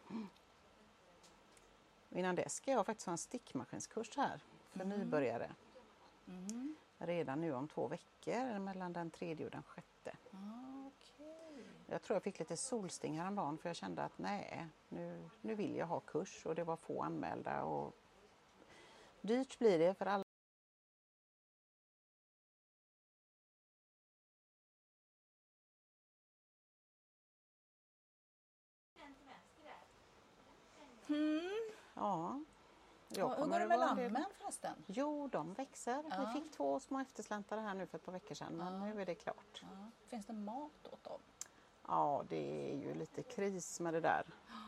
Innan 2.10 2.36
dess 2.36 2.54
ska 2.54 2.72
jag 2.72 2.86
faktiskt 2.86 3.06
ha 3.06 3.12
en 3.12 3.18
stickmaskinskurs 3.18 4.18
här 4.18 4.42
för 4.72 4.82
Mm. 4.82 5.00
nybörjare. 5.00 5.52
Mm. 6.28 6.76
redan 6.98 7.42
nu 7.42 7.54
om 7.54 7.68
två 7.68 7.88
veckor 7.88 8.60
mellan 8.60 8.94
den 8.94 9.12
tredje 9.12 9.46
och 9.46 9.52
den 9.52 9.64
sjätte. 9.64 10.18
Ah, 10.32 10.88
okej. 10.88 11.66
Jag 11.88 12.02
tror 12.02 12.16
jag 12.16 12.24
fick 12.24 12.40
lite 12.40 12.58
solsting 12.58 13.20
häromdagen 13.20 13.58
för 13.58 13.70
jag 13.70 13.76
kände 13.76 14.04
att 14.04 14.18
nej, 14.18 14.68
nu, 14.90 15.30
nu 15.42 15.56
vill 15.56 15.76
jag 15.76 15.88
ha 15.88 16.00
kurs 16.00 16.46
och 16.46 16.56
det 16.56 16.64
var 16.64 16.76
få 16.76 17.02
anmälda. 17.04 17.64
Och 17.64 17.96
dyrt 19.22 19.60
blir 19.60 19.80
det 19.80 19.94
för 19.94 20.06
alla 20.06 20.24
Mm. 31.10 31.72
Ja. 31.94 32.40
Jag 33.12 33.32
Ja, 33.32 33.36
Hur 33.36 33.46
går 33.46 33.60
det 33.60 33.68
med 33.68 33.80
lammen 33.80 34.25
förresten? 34.34 34.74
Jo, 34.88 35.28
de 35.28 35.54
växer. 35.54 36.04
Ja. 36.10 36.32
Vi 36.34 36.39
fick 36.42 36.51
två 36.51 36.80
små 36.80 37.00
eftersläntare 37.00 37.60
här 37.60 37.74
nu 37.74 37.86
för 37.86 37.98
ett 37.98 38.06
par 38.06 38.12
veckor 38.12 38.36
sedan, 38.36 38.54
men 38.58 38.74
Ja. 38.74 38.80
nu 38.86 39.01
är 39.01 39.06
det 39.06 39.16
klart. 39.16 39.63
Finns 40.08 40.25
det 40.25 40.34
mat 40.34 40.88
åt 40.92 41.04
dem? 41.04 41.20
Ja, 41.88 42.24
det 42.30 42.72
är 42.72 42.75
ju 42.75 42.94
lite 42.94 43.24
kris 43.24 43.80
med 43.80 43.94
det 43.94 44.00
där. 44.01 44.25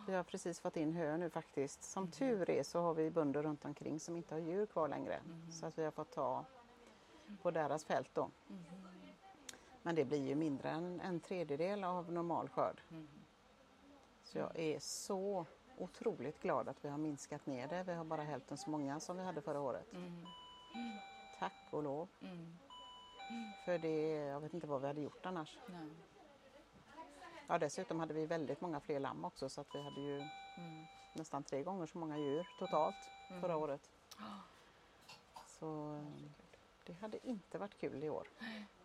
Vi 0.08 0.14
har 0.14 0.24
precis 0.24 0.60
fått 0.60 0.78
in 0.78 0.94
hö 0.94 1.18
nu 1.18 1.30
faktiskt. 1.30 1.84
Som 1.84 2.12
tur 2.12 2.50
är 2.50 2.64
så 2.64 2.82
har 2.82 2.94
vi 2.94 3.12
bönder 3.12 3.44
runt 3.44 3.66
omkring 3.66 4.00
som 4.00 4.16
inte 4.18 4.36
har 4.36 4.40
djur 4.42 4.66
kvar 4.66 4.88
längre. 4.88 5.22
Så 5.52 5.66
att 5.66 5.78
vi 5.78 5.84
har 5.84 5.92
fått 5.92 6.12
ta 6.12 6.46
på 7.42 7.52
deras 7.52 7.84
fält 7.86 8.10
då. 8.14 8.30
Men 9.82 9.96
det 9.96 10.06
blir 10.06 10.28
ju 10.28 10.36
mindre 10.36 10.70
än 10.70 11.02
en 11.02 11.20
tredjedel 11.20 11.84
av 11.84 12.12
normal 12.12 12.50
skörd. 12.50 12.82
Så 14.24 14.38
jag 14.38 14.60
är 14.60 14.80
så 14.80 15.46
otroligt 15.78 16.40
glad 16.42 16.70
att 16.70 16.86
vi 16.86 16.90
har 16.90 16.98
minskat 16.98 17.46
ner 17.46 17.68
det. 17.68 17.84
Vi 17.84 17.94
har 17.94 18.04
bara 18.04 18.24
hälften 18.24 18.58
så 18.58 18.70
många 18.70 19.00
som 19.00 19.18
vi 19.18 19.24
hade 19.24 19.42
förra 19.42 19.62
året. 19.62 19.94
Mm. 19.94 20.26
Tack 21.40 21.54
och 21.70 21.84
lov. 21.84 22.08
Mm. 22.22 22.58
För 23.64 23.78
det, 23.78 24.12
jag 24.12 24.40
vet 24.40 24.54
inte 24.54 24.68
vad 24.68 24.82
vi 24.82 24.88
hade 24.88 25.02
gjort 25.02 25.26
annars. 25.26 25.58
Nej. 25.66 25.90
Ja, 27.48 27.58
dessutom 27.58 28.00
hade 28.00 28.14
vi 28.14 28.26
väldigt 28.26 28.62
många 28.62 28.80
fler 28.80 29.00
lamm 29.00 29.26
också 29.26 29.50
så 29.50 29.62
att 29.62 29.76
vi 29.76 29.82
hade 29.82 30.02
ju 30.02 30.28
Mm. 30.58 30.88
nästan 31.14 31.44
tre 31.44 31.64
gånger 31.64 31.86
så 31.86 31.98
många 31.98 32.18
djur 32.18 32.48
totalt 32.58 33.12
förra 33.28 33.58
året. 33.58 33.90
Så 35.48 35.96
eh, 35.96 36.32
det 36.86 36.94
hade 36.94 37.28
inte 37.28 37.58
varit 37.58 37.78
kul 37.78 38.04
i 38.04 38.10
år. 38.10 38.28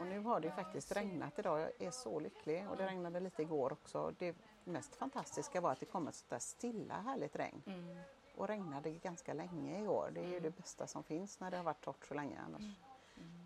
Och 0.00 0.06
nu 0.06 0.18
har 0.18 0.40
det 0.40 0.46
ju 0.46 0.52
faktiskt 0.52 0.96
regnat 0.96 1.38
idag. 1.38 1.60
Jag 1.60 1.70
är 1.78 1.90
så 1.90 2.20
lycklig 2.20 2.68
och 2.70 2.76
det 2.76 2.86
regnade 2.86 3.20
lite 3.20 3.42
igår 3.42 3.72
också. 3.72 4.14
Det 4.18 4.36
mest 4.64 4.96
fantastiska 4.96 5.60
var 5.60 5.72
att 5.72 5.80
det 5.80 5.86
kom 5.86 6.08
ett 6.08 6.14
sånt 6.14 6.30
där 6.30 6.38
stilla 6.38 6.94
härligt 6.94 7.36
regn. 7.36 7.62
Mm. 7.66 7.98
Och 8.36 8.48
regnade 8.48 8.90
ganska 8.90 9.34
länge 9.34 9.80
igår. 9.80 10.10
Det 10.14 10.20
är 10.20 10.28
ju 10.28 10.40
det 10.40 10.56
bästa 10.56 10.86
som 10.86 11.02
finns 11.02 11.40
när 11.40 11.50
det 11.50 11.56
har 11.56 11.64
varit 11.64 11.80
torrt 11.80 12.06
så 12.06 12.14
länge. 12.14 12.40
Annars 12.40 12.62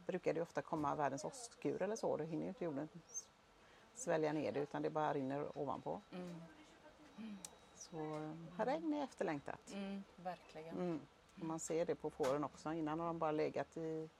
brukar 0.06 0.34
det 0.34 0.42
ofta 0.42 0.62
komma 0.62 0.94
världens 0.94 1.24
åskur 1.24 1.82
eller 1.82 1.96
så. 1.96 2.16
Då 2.16 2.24
hinner 2.24 2.42
ju 2.42 2.48
inte 2.48 2.64
jorden 2.64 2.88
svälja 3.94 4.32
ner 4.32 4.52
det 4.52 4.60
utan 4.60 4.82
det 4.82 4.90
bara 4.90 5.14
rinner 5.14 5.58
ovanpå. 5.58 6.00
Mm. 6.12 6.40
Så 7.74 7.96
eh, 7.96 8.64
regn 8.64 8.94
är 8.94 9.04
efterlängtat. 9.04 9.72
Mm. 9.72 10.04
Verkligen. 10.16 10.74
Mm. 10.74 11.00
Och 11.40 11.44
man 11.44 11.60
ser 11.60 11.86
det 11.86 11.94
på 11.94 12.10
fåren 12.10 12.44
också. 12.44 12.72
Innan 12.72 13.00
har 13.00 13.06
de 13.06 13.18
bara 13.18 13.32
legat 13.32 13.76
i, 13.76 14.10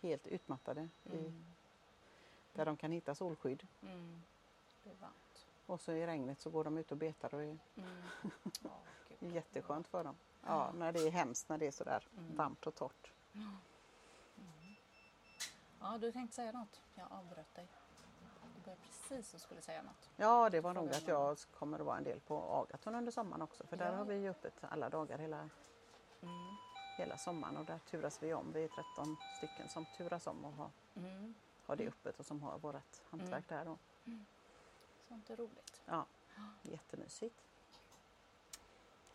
helt 0.00 0.26
utmattade 0.26 0.88
i, 1.04 1.08
Mm. 1.18 1.44
där 2.52 2.64
de 2.64 2.76
kan 2.76 2.92
hitta 2.92 3.14
solskydd. 3.14 3.66
Mm. 3.82 4.22
Det 4.84 4.90
är 4.90 4.94
varmt. 4.94 5.46
Och 5.66 5.80
så 5.80 5.92
i 5.92 6.06
regnet 6.06 6.40
så 6.40 6.50
går 6.50 6.64
de 6.64 6.78
ut 6.78 6.90
och 6.92 6.96
betar 6.98 7.34
och 7.34 7.40
det 7.40 7.46
Mm. 7.46 7.58
Är 9.08 9.16
gud. 9.20 9.32
jätteskönt 9.34 9.88
för 9.88 10.04
dem. 10.04 10.16
Ja, 10.46 10.72
när 10.74 10.92
det 10.92 11.00
är 11.06 11.10
hemskt 11.10 11.48
när 11.48 11.58
det 11.58 11.66
är 11.66 11.70
sådär 11.70 12.08
Mm. 12.18 12.36
varmt 12.36 12.66
och 12.66 12.74
torrt. 12.74 13.12
Ja, 15.80 15.98
du 15.98 16.12
tänkte 16.12 16.36
säga 16.36 16.52
något. 16.52 16.80
Jag 16.94 17.06
avbröt 17.12 17.54
dig. 17.54 17.66
Du 18.56 18.60
började 18.64 18.80
precis 18.82 19.34
och 19.34 19.40
skulle 19.40 19.60
säga 19.62 19.82
något. 19.82 20.10
Ja, 20.16 20.50
det 20.50 20.60
var 20.60 20.74
nog 20.74 20.88
att 20.90 21.08
jag 21.08 21.38
kommer 21.58 21.78
att 21.78 21.86
vara 21.86 21.96
en 21.96 22.04
del 22.04 22.20
på 22.20 22.38
Agaton 22.42 22.94
under 22.94 23.12
sommaren 23.12 23.42
också. 23.42 23.66
För 23.66 23.76
där 23.76 23.90
Ja. 23.92 23.96
har 23.98 24.04
vi 24.04 24.14
ju 24.14 24.28
öppet 24.30 24.54
alla 24.60 24.88
dagar 24.88 25.18
hela, 25.18 25.48
Mm. 26.22 26.56
Hela 26.96 27.16
sommaren 27.18 27.56
och 27.56 27.64
där 27.64 27.78
turas 27.78 28.22
vi 28.22 28.34
om. 28.34 28.52
Vi 28.52 28.64
är 28.64 28.68
13 28.68 29.16
stycken 29.36 29.68
som 29.68 29.86
turas 29.86 30.26
om 30.26 30.44
och 30.44 30.52
har, 30.52 30.70
Mm. 30.96 31.34
har 31.66 31.76
det 31.76 31.88
öppet 31.88 32.18
och 32.20 32.26
som 32.26 32.42
har 32.42 32.58
vårt 32.58 33.02
hantverk 33.10 33.48
där. 33.48 33.64
Då. 33.64 33.78
Sånt 35.08 35.30
är 35.30 35.36
roligt. 35.36 35.82
Ja, 35.86 36.06
jättemysigt. 36.62 37.42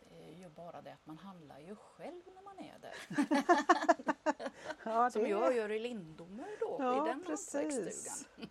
Det 0.08 0.24
är 0.28 0.34
ju 0.36 0.48
bara 0.48 0.82
det 0.82 0.92
att 0.92 1.06
man 1.06 1.18
handlar 1.18 1.58
ju 1.58 1.76
själv 1.76 2.22
när 2.34 2.42
man 2.42 2.58
är 2.58 2.78
där. 2.78 2.94
Ja, 4.84 5.10
Som 5.10 5.26
jag 5.26 5.56
gör 5.56 5.70
i 5.70 5.78
Lindome 5.78 6.46
då, 6.60 6.76
Ja, 6.78 6.92
i 6.94 7.08
den 7.08 7.24
hantverksstugan. 7.26 8.16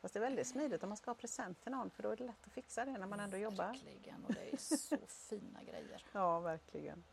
Fast 0.00 0.14
det 0.14 0.18
är 0.18 0.24
väldigt 0.24 0.46
smidigt 0.46 0.82
om 0.82 0.88
man 0.88 0.96
ska 0.96 1.10
ha 1.10 1.14
present 1.14 1.62
till 1.62 1.72
någon 1.72 1.90
för 1.90 2.02
då 2.02 2.10
är 2.10 2.16
det 2.16 2.24
lätt 2.24 2.46
att 2.46 2.52
fixa 2.52 2.84
det 2.84 2.98
när 2.98 3.06
man 3.06 3.20
ändå 3.20 3.36
jobbar. 3.36 3.66
Verkligen, 3.66 4.24
och 4.24 4.32
det 4.34 4.52
är 4.52 4.56
så 4.56 4.96
fina 5.06 5.62
grejer. 5.62 6.04
Ja, 6.12 6.40
verkligen. 6.40 7.04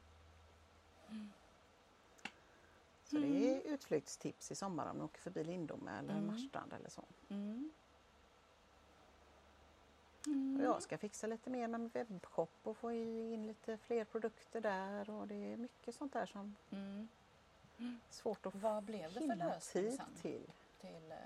Så 3.04 3.18
det 3.18 3.28
är 3.28 3.62
utflyktstips 3.74 4.52
i 4.52 4.56
sommar 4.56 4.86
om 4.92 4.98
du 4.98 5.04
åker 5.04 5.22
förbi 5.22 5.44
Lindome 5.44 6.00
eller 6.00 6.14
Mm. 6.14 6.28
Marstrand 6.28 6.74
eller 6.74 6.90
så. 6.90 7.04
Mm. 7.30 7.72
Och 10.60 10.64
jag 10.66 10.82
ska 10.84 10.98
fixa 10.98 11.28
lite 11.28 11.50
mer 11.50 11.68
med 11.68 11.80
min 11.80 11.90
webbshop 11.90 12.50
och 12.64 12.78
få 12.78 12.92
in 12.92 13.48
lite 13.48 13.78
fler 13.78 14.06
produkter 14.06 14.62
där 14.62 15.10
och 15.10 15.28
det 15.28 15.36
är 15.54 15.58
mycket 15.58 15.96
sånt 15.96 16.14
där 16.14 16.26
som 16.26 16.56
Mm. 16.72 17.10
svårt 18.10 18.46
att 18.46 18.56
Vad 18.56 18.84
blev 18.84 19.14
det 19.14 19.20
för 19.20 19.36
lösning 19.36 19.92
sen? 19.92 20.06
till. 20.22 20.52
Till, 20.82 21.12
eh, 21.12 21.18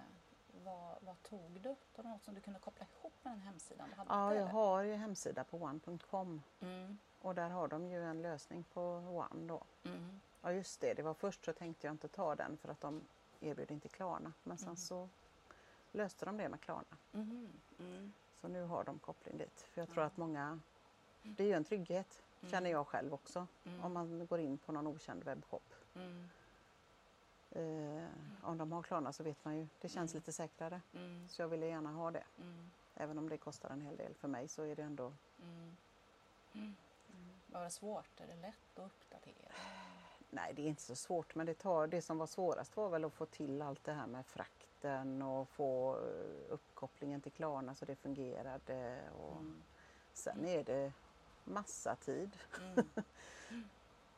vad, 0.64 0.96
vad 1.02 1.24
tog 1.24 1.52
du? 1.62 1.70
Var 1.96 2.04
det 2.04 2.10
något 2.10 2.24
som 2.24 2.36
du 2.36 2.42
kunde 2.42 2.60
koppla 2.60 2.86
ihop 3.00 3.14
med 3.24 3.34
den 3.34 3.42
hemsidan? 3.42 3.90
Du 3.90 3.96
hade 3.96 4.14
Ja, 4.14 4.36
jag 4.36 4.46
har 4.48 4.82
ju 4.82 4.94
hemsida 4.94 5.44
på 5.44 5.58
one.com 5.58 6.42
Mm. 6.60 6.98
Och 7.26 7.36
där 7.36 7.50
har 7.50 7.68
de 7.68 7.88
ju 7.88 8.04
en 8.04 8.22
lösning 8.22 8.64
på 8.74 8.82
One 9.32 9.48
då. 9.48 9.64
Mm. 9.84 10.20
Ja 10.42 10.52
just 10.52 10.82
det, 10.82 10.94
det 10.94 11.04
var 11.04 11.14
först 11.14 11.46
så 11.46 11.54
tänkte 11.54 11.88
jag 11.88 11.94
inte 11.94 12.08
ta 12.08 12.36
den 12.36 12.58
för 12.58 12.70
att 12.70 12.82
de 12.82 13.02
erbjöd 13.40 13.72
inte 13.72 13.88
Klarna. 13.88 14.34
Men 14.44 14.58
sen 14.58 14.68
Mm. 14.68 14.78
så 14.78 15.10
löste 15.92 16.26
de 16.26 16.38
det 16.38 16.50
med 16.50 16.62
Klarna. 16.62 16.98
Mm. 17.14 17.50
Mm. 17.80 18.14
Så 18.42 18.48
nu 18.48 18.64
har 18.64 18.84
de 18.84 19.00
koppling 19.00 19.38
dit. 19.38 19.62
För 19.62 19.82
jag 19.82 19.90
tror 19.90 20.04
att 20.04 20.18
många, 20.18 20.60
det 21.24 21.44
är 21.44 21.48
ju 21.48 21.54
en 21.54 21.64
trygghet 21.64 22.24
känner 22.42 22.70
jag 22.70 22.88
själv 22.88 23.14
också. 23.14 23.48
Mm. 23.66 23.84
Om 23.84 23.94
man 23.94 24.28
går 24.28 24.40
in 24.40 24.58
på 24.58 24.72
någon 24.72 24.88
okänd 24.88 25.24
webbshop. 25.24 25.74
Mm. 25.96 26.30
Eh, 27.52 28.08
om 28.42 28.58
de 28.58 28.72
har 28.72 28.84
Klarna 28.84 29.14
så 29.14 29.24
vet 29.24 29.46
man 29.46 29.58
ju, 29.58 29.68
det 29.82 29.90
känns 29.90 30.12
Mm. 30.12 30.20
lite 30.22 30.32
säkrare. 30.32 30.82
Mm. 30.94 31.28
Så 31.30 31.42
jag 31.42 31.48
ville 31.48 31.66
gärna 31.68 31.92
ha 31.92 32.12
det. 32.12 32.24
Mm. 32.42 32.72
Även 32.96 33.18
om 33.18 33.30
det 33.30 33.38
kostar 33.38 33.70
en 33.70 33.82
hel 33.82 33.98
del 33.98 34.14
för 34.14 34.28
mig 34.28 34.48
så 34.48 34.64
är 34.64 34.76
det 34.76 34.84
ändå 34.84 35.14
Mm. 35.42 35.78
Mm. 36.54 36.76
Var 37.56 37.64
det 37.64 37.70
svårt? 37.70 38.20
Är 38.20 38.28
det 38.28 38.36
lätt 38.36 38.80
att 38.80 38.86
uppdatera? 38.86 39.52
Nej, 40.30 40.54
det 40.54 40.62
är 40.62 40.68
inte 40.68 40.82
så 40.82 40.96
svårt, 40.96 41.36
men 41.36 41.46
det, 41.46 41.54
tar, 41.54 41.88
det 41.88 42.02
som 42.02 42.18
var 42.18 42.28
svårast 42.28 42.78
var 42.78 42.90
väl 42.90 43.06
att 43.06 43.14
få 43.14 43.26
till 43.26 43.62
allt 43.62 43.84
det 43.84 43.94
här 43.94 44.08
med 44.08 44.26
frakten 44.26 45.22
och 45.22 45.50
få 45.50 45.96
eh, 45.96 46.54
uppkopplingen 46.54 47.22
till 47.22 47.32
Klarna 47.32 47.76
så 47.76 47.86
det 47.86 47.96
fungerade. 47.96 49.00
Och 49.20 49.38
Mm. 49.38 49.64
Sen 50.14 50.46
är 50.46 50.64
det 50.64 50.94
massa 51.44 51.96
tid. 51.96 52.38
Mm. 52.60 52.86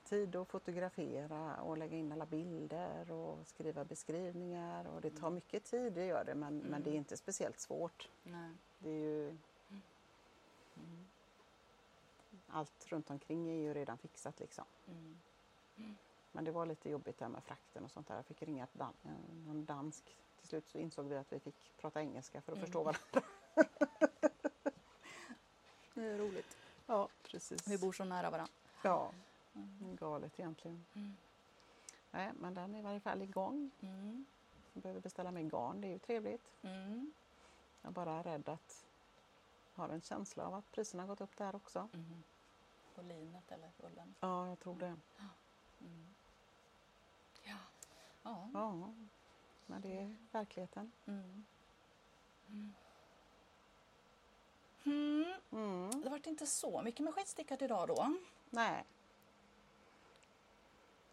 Tid 0.04 0.36
att 0.36 0.48
fotografera 0.48 1.62
och 1.62 1.78
lägga 1.78 1.98
in 1.98 2.12
alla 2.12 2.26
bilder 2.26 3.12
och 3.12 3.48
skriva 3.48 3.86
beskrivningar. 3.86 4.88
Och 4.88 5.02
det 5.02 5.10
tar 5.10 5.30
mycket 5.30 5.64
tid, 5.64 5.94
det 5.94 6.06
gör 6.06 6.24
det, 6.24 6.36
men, 6.36 6.58
men 6.58 6.84
det 6.84 6.90
är 6.90 6.96
inte 6.96 7.18
speciellt 7.18 7.60
svårt. 7.60 8.10
Nej. 8.24 8.52
Det 8.80 8.90
är 8.90 8.94
ju... 8.94 9.38
Allt 12.48 12.88
runt 12.88 13.10
omkring 13.10 13.50
är 13.50 13.54
ju 13.56 13.74
redan 13.74 13.98
fixat 13.98 14.40
liksom. 14.40 14.66
Mm. 14.88 15.18
Men 16.32 16.44
det 16.46 16.52
var 16.52 16.66
lite 16.66 16.90
jobbigt 16.90 17.18
där 17.18 17.28
med 17.28 17.44
frakten 17.44 17.84
och 17.86 17.92
sånt 17.92 18.08
där. 18.08 18.16
Jag 18.16 18.26
fick 18.26 18.42
ringa 18.42 18.68
dan 18.74 18.94
eh, 19.04 19.36
någon 19.46 19.66
dansk. 19.66 20.18
Till 20.40 20.48
slut 20.48 20.70
så 20.70 20.78
insåg 20.78 21.06
vi 21.08 21.16
att 21.18 21.34
vi 21.34 21.40
fick 21.40 21.78
prata 21.78 22.02
engelska 22.02 22.42
för 22.42 22.52
att 22.52 22.58
Mm. 22.58 22.66
förstå 22.66 22.84
varandra. 22.84 23.22
Det 25.94 26.04
är 26.04 26.18
roligt. 26.18 26.58
Ja, 26.86 27.10
precis. 27.24 27.68
Vi 27.68 27.78
bor 27.78 27.92
så 27.94 28.04
nära 28.06 28.30
varandra. 28.30 28.54
Ja, 28.84 29.12
galet 29.80 30.40
egentligen. 30.40 30.86
Mm. 30.94 31.14
Nej, 32.12 32.32
men 32.36 32.54
den 32.54 32.76
är 32.76 32.80
i 32.80 32.82
varje 32.82 33.00
fall 33.00 33.22
igång. 33.22 33.72
Mm. 33.82 34.26
Jag 34.74 34.82
behöver 34.84 35.02
beställa 35.02 35.32
mer 35.32 35.44
garn, 35.44 35.82
det 35.82 35.88
är 35.88 35.92
ju 35.92 36.00
trevligt. 36.00 36.54
Mm. 36.62 37.12
Jag 37.82 37.90
är 37.90 37.94
bara 37.94 38.24
rädd 38.24 38.50
att 38.50 38.86
har 39.74 39.90
en 39.90 40.02
känsla 40.02 40.46
av 40.46 40.54
att 40.54 40.72
priserna 40.72 41.04
har 41.04 41.08
gått 41.08 41.22
upp 41.22 41.38
där 41.38 41.56
också. 41.56 41.90
Mm. 41.94 42.24
På 42.98 43.04
linet 43.04 43.52
eller 43.52 43.72
ullen. 43.78 44.16
Ja, 44.20 44.48
jag 44.48 44.60
tror 44.60 44.76
det. 44.76 44.86
Mm. 45.82 46.16
Ja. 47.44 47.56
Ja. 48.24 48.50
Ja, 48.54 48.94
men 49.66 49.82
det 49.82 49.98
är 50.00 50.16
verkligheten. 50.32 50.92
Mm. 51.06 51.46
Mm. 52.48 52.74
Mm. 55.52 56.02
Det 56.02 56.10
vart 56.10 56.28
inte 56.28 56.48
så 56.48 56.82
mycket 56.82 57.04
med 57.04 57.14
skitstickat 57.14 57.62
idag 57.62 57.88
då. 57.88 58.16
Nej. 58.50 58.86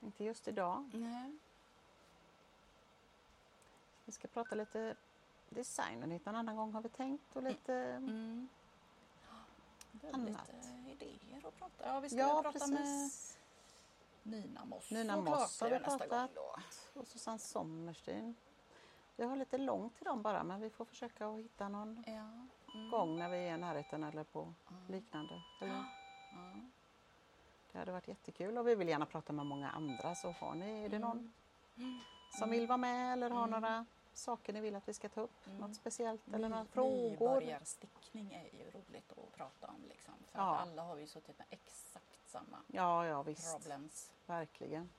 Inte 0.00 0.24
just 0.24 0.48
idag. 0.48 0.90
Nej. 0.94 1.38
Vi 4.04 4.12
ska 4.12 4.28
prata 4.28 4.54
lite 4.54 4.96
design 5.48 6.20
en 6.24 6.36
annan 6.36 6.56
gång 6.56 6.72
har 6.72 6.82
vi 6.82 6.88
tänkt 6.88 7.36
och 7.36 7.42
lite 7.42 7.74
Mm. 7.74 8.48
Väldigt 9.92 10.14
Annat. 10.36 10.48
eh, 10.48 10.83
idéer 11.02 11.46
att 11.48 11.58
prata. 11.58 11.86
Ja, 11.86 12.00
vi 12.00 12.08
ska 12.08 12.18
Ja, 12.18 12.42
prata 12.42 12.66
med 12.66 12.78
precis. 12.78 13.38
Nina 14.22 14.64
Moss. 14.64 14.90
Nina 14.90 15.20
Moss 15.20 15.60
har 15.60 15.70
vi 15.70 15.78
pratat. 15.78 16.30
Och 16.94 17.06
Susanne 17.08 17.38
Sommerstein. 17.38 18.34
Vi 19.16 19.24
har 19.24 19.36
lite 19.36 19.58
långt 19.58 19.96
till 19.96 20.04
dem 20.04 20.22
bara 20.22 20.44
men 20.44 20.60
vi 20.60 20.70
får 20.70 20.84
försöka 20.84 21.26
att 21.28 21.38
hitta 21.38 21.68
någon 21.68 22.04
Ja. 22.06 22.12
Mm. 22.74 22.90
gång 22.90 23.18
när 23.18 23.28
vi 23.28 23.36
är 23.36 23.54
i 23.54 23.58
närheten 23.58 24.04
eller 24.04 24.24
på 24.24 24.40
Mm. 24.70 24.86
liknande. 24.88 25.42
Eller, 25.60 25.72
Ja. 25.74 25.84
det 27.72 27.78
hade 27.78 27.92
varit 27.92 28.08
jättekul 28.08 28.58
och 28.58 28.68
vi 28.68 28.74
vill 28.74 28.88
gärna 28.88 29.06
prata 29.06 29.32
med 29.32 29.46
många 29.46 29.70
andra 29.70 30.14
så 30.14 30.30
har 30.30 30.54
ni, 30.54 30.84
är 30.84 30.88
det 30.88 30.98
någon 30.98 31.32
Mm. 31.76 31.98
som 32.38 32.50
vill 32.50 32.66
vara 32.66 32.76
med 32.76 33.12
eller 33.12 33.30
har 33.30 33.44
Mm. 33.48 33.50
några 33.60 33.86
saker 34.16 34.52
ni 34.52 34.60
vill 34.60 34.74
att 34.76 34.88
vi 34.88 34.94
ska 34.94 35.08
ta 35.08 35.20
upp? 35.20 35.46
Mm. 35.46 35.58
Något 35.58 35.76
speciellt 35.76 36.28
eller 36.34 36.48
några 36.48 36.64
frågor? 36.64 37.10
Nybörjarstickning 37.10 38.32
är 38.34 38.58
ju 38.58 38.70
roligt 38.70 39.12
att 39.12 39.32
prata 39.32 39.66
om. 39.66 39.84
Liksom, 39.88 40.14
för 40.30 40.38
Ja. 40.38 40.56
alla 40.56 40.82
har 40.82 40.96
ju 40.96 41.06
suttit 41.06 41.38
med 41.38 41.46
exakt 41.50 42.28
samma 42.30 42.58
Ja, 42.66 43.06
ja 43.06 43.22
visst. 43.22 43.56
problems. 43.58 44.12
Verkligen. 44.26 44.90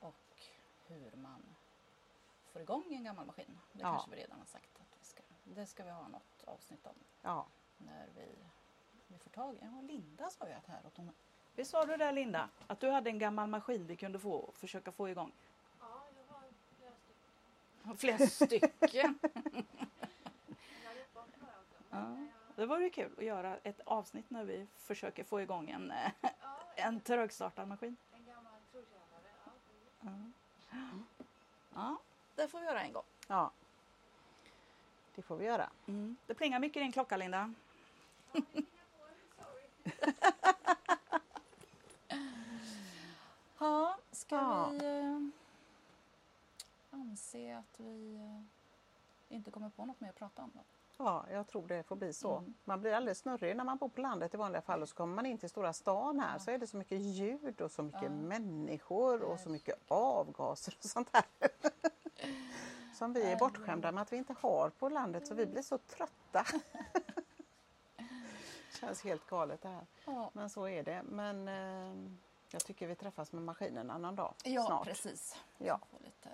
Och 0.00 0.36
hur 0.86 1.12
man 1.16 1.42
får 2.52 2.62
igång 2.62 2.84
en 2.94 3.04
gammal 3.04 3.26
maskin. 3.26 3.58
Det 3.72 3.80
Ja. 3.82 3.90
kanske 3.92 4.10
vi 4.10 4.16
redan 4.16 4.38
har 4.38 4.46
sagt 4.46 4.80
att 4.80 4.98
vi 5.00 5.04
ska. 5.04 5.22
Det 5.44 5.66
ska 5.66 5.84
vi 5.84 5.90
ha 5.90 6.08
något 6.08 6.44
avsnitt 6.44 6.86
om. 6.86 6.94
Ja. 7.22 7.46
När 7.78 8.08
vi, 8.16 8.28
vi 9.06 9.18
får 9.18 9.30
tag 9.30 9.54
i... 9.54 9.58
Ja, 9.62 9.80
Linda 9.80 10.30
sa 10.30 10.46
ju 10.48 10.52
att 10.52 10.66
här 10.66 10.80
att 10.86 10.96
hon... 10.96 11.12
Visst 11.54 11.70
sa 11.70 11.84
du 11.84 11.96
där 11.96 12.12
Linda? 12.12 12.48
Att 12.66 12.80
du 12.80 12.90
hade 12.90 13.10
en 13.10 13.18
gammal 13.18 13.48
maskin 13.48 13.86
vi 13.86 13.96
kunde 13.96 14.18
få, 14.18 14.50
försöka 14.52 14.92
få 14.92 15.08
igång? 15.08 15.32
Ja, 15.80 15.86
jag 16.16 16.34
har 16.34 16.40
flera 16.40 16.50
stycken. 16.50 16.76
Flera 16.78 16.94
stycken. 16.96 17.30
Jag 17.30 17.36
har 17.36 17.54
gjort 17.56 17.75
bort 17.75 17.75
några 17.86 17.98
också. 21.60 21.82
ja. 21.90 22.16
Det 22.56 22.66
vore 22.66 22.90
kul 22.90 23.12
att 23.18 23.24
göra 23.24 23.56
ett 23.62 23.80
avsnitt 23.84 24.30
när 24.30 24.44
vi 24.44 24.66
försöker 24.76 25.24
få 25.24 25.40
igång 25.40 25.70
en, 25.70 25.90
eh, 25.90 26.10
en 26.76 27.00
trögstartad 27.00 27.68
maskin. 27.68 27.96
Ja. 30.00 30.10
Ja, 31.74 31.96
det 32.34 32.48
får 32.48 32.60
vi 32.60 32.66
göra 32.66 32.82
en 32.82 32.92
gång. 32.92 33.04
ja. 33.28 33.50
Det 35.14 35.22
får 35.22 35.36
vi 35.36 35.44
göra. 35.44 35.70
Mm. 35.86 36.16
Det 36.26 36.34
plingar 36.34 36.60
mycket 36.60 36.76
i 36.76 36.80
din 36.80 36.92
klocka 36.92 37.16
Linda. 37.16 37.54
Ja, 43.58 43.96
ska 44.12 44.36
Ja. 44.36 44.68
vi 44.70 44.76
eh, 44.86 45.20
anse 47.00 47.56
att 47.56 47.80
vi 47.80 48.14
eh, 48.16 49.36
inte 49.36 49.50
kommer 49.50 49.70
på 49.70 49.84
något 49.86 50.00
mer 50.00 50.08
att 50.08 50.14
prata 50.14 50.42
om? 50.42 50.50
Då? 50.54 50.60
Ja, 50.98 51.24
jag 51.30 51.46
tror 51.46 51.68
det 51.68 51.82
får 51.82 51.96
bli 51.96 52.12
så. 52.12 52.36
Mm. 52.38 52.54
Man 52.64 52.80
blir 52.80 52.92
alldeles 52.92 53.18
snurrig 53.18 53.56
när 53.56 53.64
man 53.64 53.76
bor 53.78 53.88
på 53.88 54.00
landet 54.00 54.34
i 54.34 54.36
vanliga 54.36 54.62
fall 54.62 54.82
och 54.82 54.88
så 54.88 54.94
kommer 54.94 55.14
man 55.14 55.26
in 55.26 55.38
till 55.38 55.48
stora 55.50 55.72
stan 55.72 56.20
här 56.20 56.38
så 56.38 56.50
är 56.50 56.58
det 56.58 56.66
så 56.66 56.76
mycket 56.76 57.00
ljud 57.00 57.60
och 57.60 57.70
så 57.70 57.82
mycket 57.82 58.02
Ja. 58.02 58.08
människor 58.10 59.22
och 59.22 59.40
så 59.40 59.48
mycket 59.48 59.78
avgaser 59.88 60.74
och 60.78 60.84
sånt 60.84 61.08
här. 61.12 61.24
Som 62.94 63.12
vi 63.12 63.22
är 63.32 63.36
bortskämda 63.38 63.92
med 63.92 64.02
att 64.02 64.12
vi 64.12 64.16
inte 64.16 64.34
har 64.40 64.70
på 64.70 64.88
landet 64.88 65.26
så 65.26 65.34
vi 65.34 65.46
blir 65.46 65.62
så 65.62 65.78
trötta. 65.78 66.44
Känns 68.80 69.04
helt 69.04 69.26
galet 69.26 69.62
det 69.62 69.68
här. 69.68 69.86
Ja, 70.04 70.30
Men 70.32 70.50
så 70.50 70.68
är 70.68 70.82
det. 70.82 71.02
Men 71.02 71.48
eh, 71.48 72.10
jag 72.50 72.64
tycker 72.64 72.86
vi 72.86 72.94
träffas 72.94 73.32
med 73.32 73.42
maskinerna 73.42 73.98
någon 73.98 74.16
dag 74.16 74.34
ja 74.44 74.66
snart. 74.66 74.84
precis. 74.86 75.36
Ja. 75.58 75.80
Lite, 76.04 76.28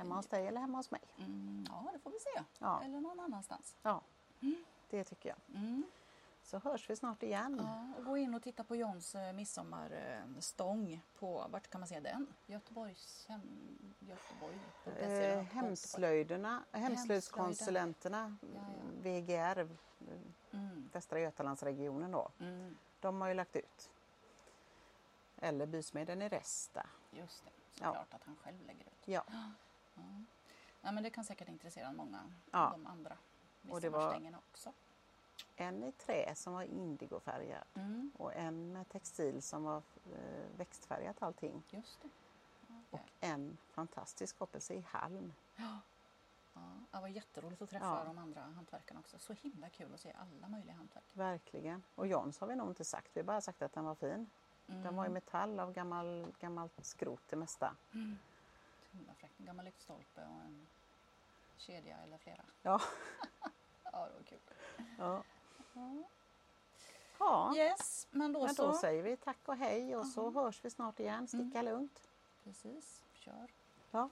Hemma 0.00 0.16
hos 0.16 0.26
dig 0.26 0.46
eller 0.46 0.60
hemma 0.60 0.78
hos 0.78 0.90
mig. 0.90 1.00
mm, 1.18 1.66
ja, 1.68 1.90
det 1.92 1.98
får 1.98 2.10
vi 2.10 2.18
se. 2.20 2.42
Ja. 2.58 2.82
Eller 2.84 3.00
någon 3.00 3.20
annanstans. 3.20 3.76
Ja, 3.82 4.00
det 4.90 5.04
tycker 5.04 5.28
jag. 5.28 5.38
Mm. 5.62 5.82
Så 6.42 6.58
hörs 6.58 6.90
vi 6.90 6.96
snart 6.96 7.22
igen. 7.22 7.60
Ja, 7.64 7.98
och 7.98 8.04
gå 8.04 8.16
in 8.16 8.34
och 8.34 8.42
titta 8.42 8.64
på 8.64 8.76
Johns 8.76 9.14
eh, 9.14 9.32
midsommarstång 9.32 11.02
på, 11.18 11.46
vart 11.50 11.70
kan 11.70 11.80
man 11.80 11.88
se 11.88 12.00
den? 12.00 12.26
Göteborgs 12.46 13.26
hem, 13.28 13.40
Göteborg. 13.98 14.58
Eh, 14.98 15.42
hemslöjderna, 15.42 16.62
hemslöjdskonsulenterna, 16.72 18.36
Ja, 18.40 18.48
ja. 18.54 18.60
VGR, 19.02 19.68
Mm, 20.52 20.90
Västra 20.92 21.20
Götalandsregionen 21.20 22.10
då, 22.10 22.28
mm, 22.40 22.76
de 23.00 23.20
har 23.20 23.28
ju 23.28 23.34
lagt 23.34 23.56
ut. 23.56 23.90
Eller 25.36 25.66
Bysmeden 25.66 26.22
i 26.22 26.28
Resta. 26.28 26.86
just 27.10 27.44
det, 27.44 27.50
Ja. 27.80 27.86
såklart 27.86 28.14
att 28.14 28.24
han 28.24 28.36
själv 28.36 28.66
lägger 28.66 28.84
ut. 28.86 29.02
Ja, 29.08 29.24
Ja. 30.00 30.24
Nej, 30.82 30.92
men 30.94 31.02
det 31.02 31.10
kan 31.10 31.24
säkert 31.24 31.48
intressera 31.48 31.92
många 31.92 32.32
Ja. 32.50 32.66
av 32.66 32.72
de 32.72 32.86
andra 32.86 33.16
Och 33.68 33.80
det 33.80 33.88
var- 33.88 34.36
också. 34.52 34.72
en 35.56 35.82
i 35.84 35.92
trä 35.92 36.34
som 36.34 36.52
var 36.52 36.62
indigofärgad 36.62 37.64
Mm, 37.74 38.12
och 38.18 38.34
en 38.34 38.72
med 38.72 38.88
textil 38.88 39.42
som 39.42 39.64
var 39.64 39.82
eh, 40.12 40.46
växtfärgat 40.56 41.22
allting. 41.22 41.62
just 41.70 42.02
det. 42.02 42.08
Och 42.90 43.00
Okej. 43.00 43.06
en 43.20 43.56
fantastisk 43.70 44.36
skapelse 44.36 44.74
i 44.74 44.80
halm. 44.88 45.32
Ja. 45.56 45.78
Ja, 46.54 46.60
det 46.90 47.00
var 47.00 47.08
jätteroligt 47.08 47.62
att 47.62 47.70
träffa 47.70 47.86
Ja. 47.86 48.04
de 48.04 48.18
andra 48.18 48.40
hantverkarna 48.40 49.00
också. 49.00 49.18
Så 49.18 49.32
himla 49.32 49.68
kul 49.68 49.94
att 49.94 50.00
se 50.00 50.12
alla 50.18 50.48
möjliga 50.48 50.74
hantverk. 50.74 51.04
Verkligen. 51.12 51.82
Och 51.94 52.06
Jans 52.06 52.38
har 52.38 52.46
vi 52.46 52.56
nog 52.56 52.68
inte 52.68 52.84
sagt, 52.84 53.10
vi 53.16 53.20
har 53.20 53.26
bara 53.26 53.40
sagt 53.40 53.62
att 53.62 53.72
den 53.72 53.84
var 53.84 53.94
fin. 53.94 54.30
Mm. 54.66 54.82
Den 54.82 54.96
var 54.96 55.06
i 55.06 55.08
metall 55.08 55.60
av 55.60 55.72
gammal, 55.72 56.32
gammalt 56.40 56.84
skrot 56.86 57.22
det 57.28 57.36
mesta. 57.36 57.76
Så 57.92 57.98
himla 58.92 59.14
fräckt. 59.14 59.40
En 59.40 59.46
gammal 59.46 59.64
lyktstolpe 59.64 60.20
och 60.20 60.40
en 60.44 60.66
kedja 61.56 61.96
eller 62.04 62.18
flera. 62.18 62.44
Ja. 62.62 62.80
Ja, 63.92 64.06
det 64.06 64.14
var 64.14 64.22
kul. 64.22 64.38
Ja. 64.98 65.22
ja. 67.18 67.54
Yes, 67.56 68.06
men 68.10 68.32
då 68.32 68.44
Men 68.46 68.54
så. 68.54 68.66
då 68.66 68.72
säger 68.72 69.02
vi 69.02 69.16
tack 69.16 69.38
och 69.48 69.56
hej 69.56 69.96
och 69.96 70.06
så 70.06 70.30
hörs 70.30 70.64
vi 70.64 70.70
snart 70.70 71.00
igen. 71.00 71.28
Sticka 71.28 71.62
lugnt. 71.62 72.08
Precis, 72.44 73.02
kör. 73.14 73.48
Ja. 73.90 74.08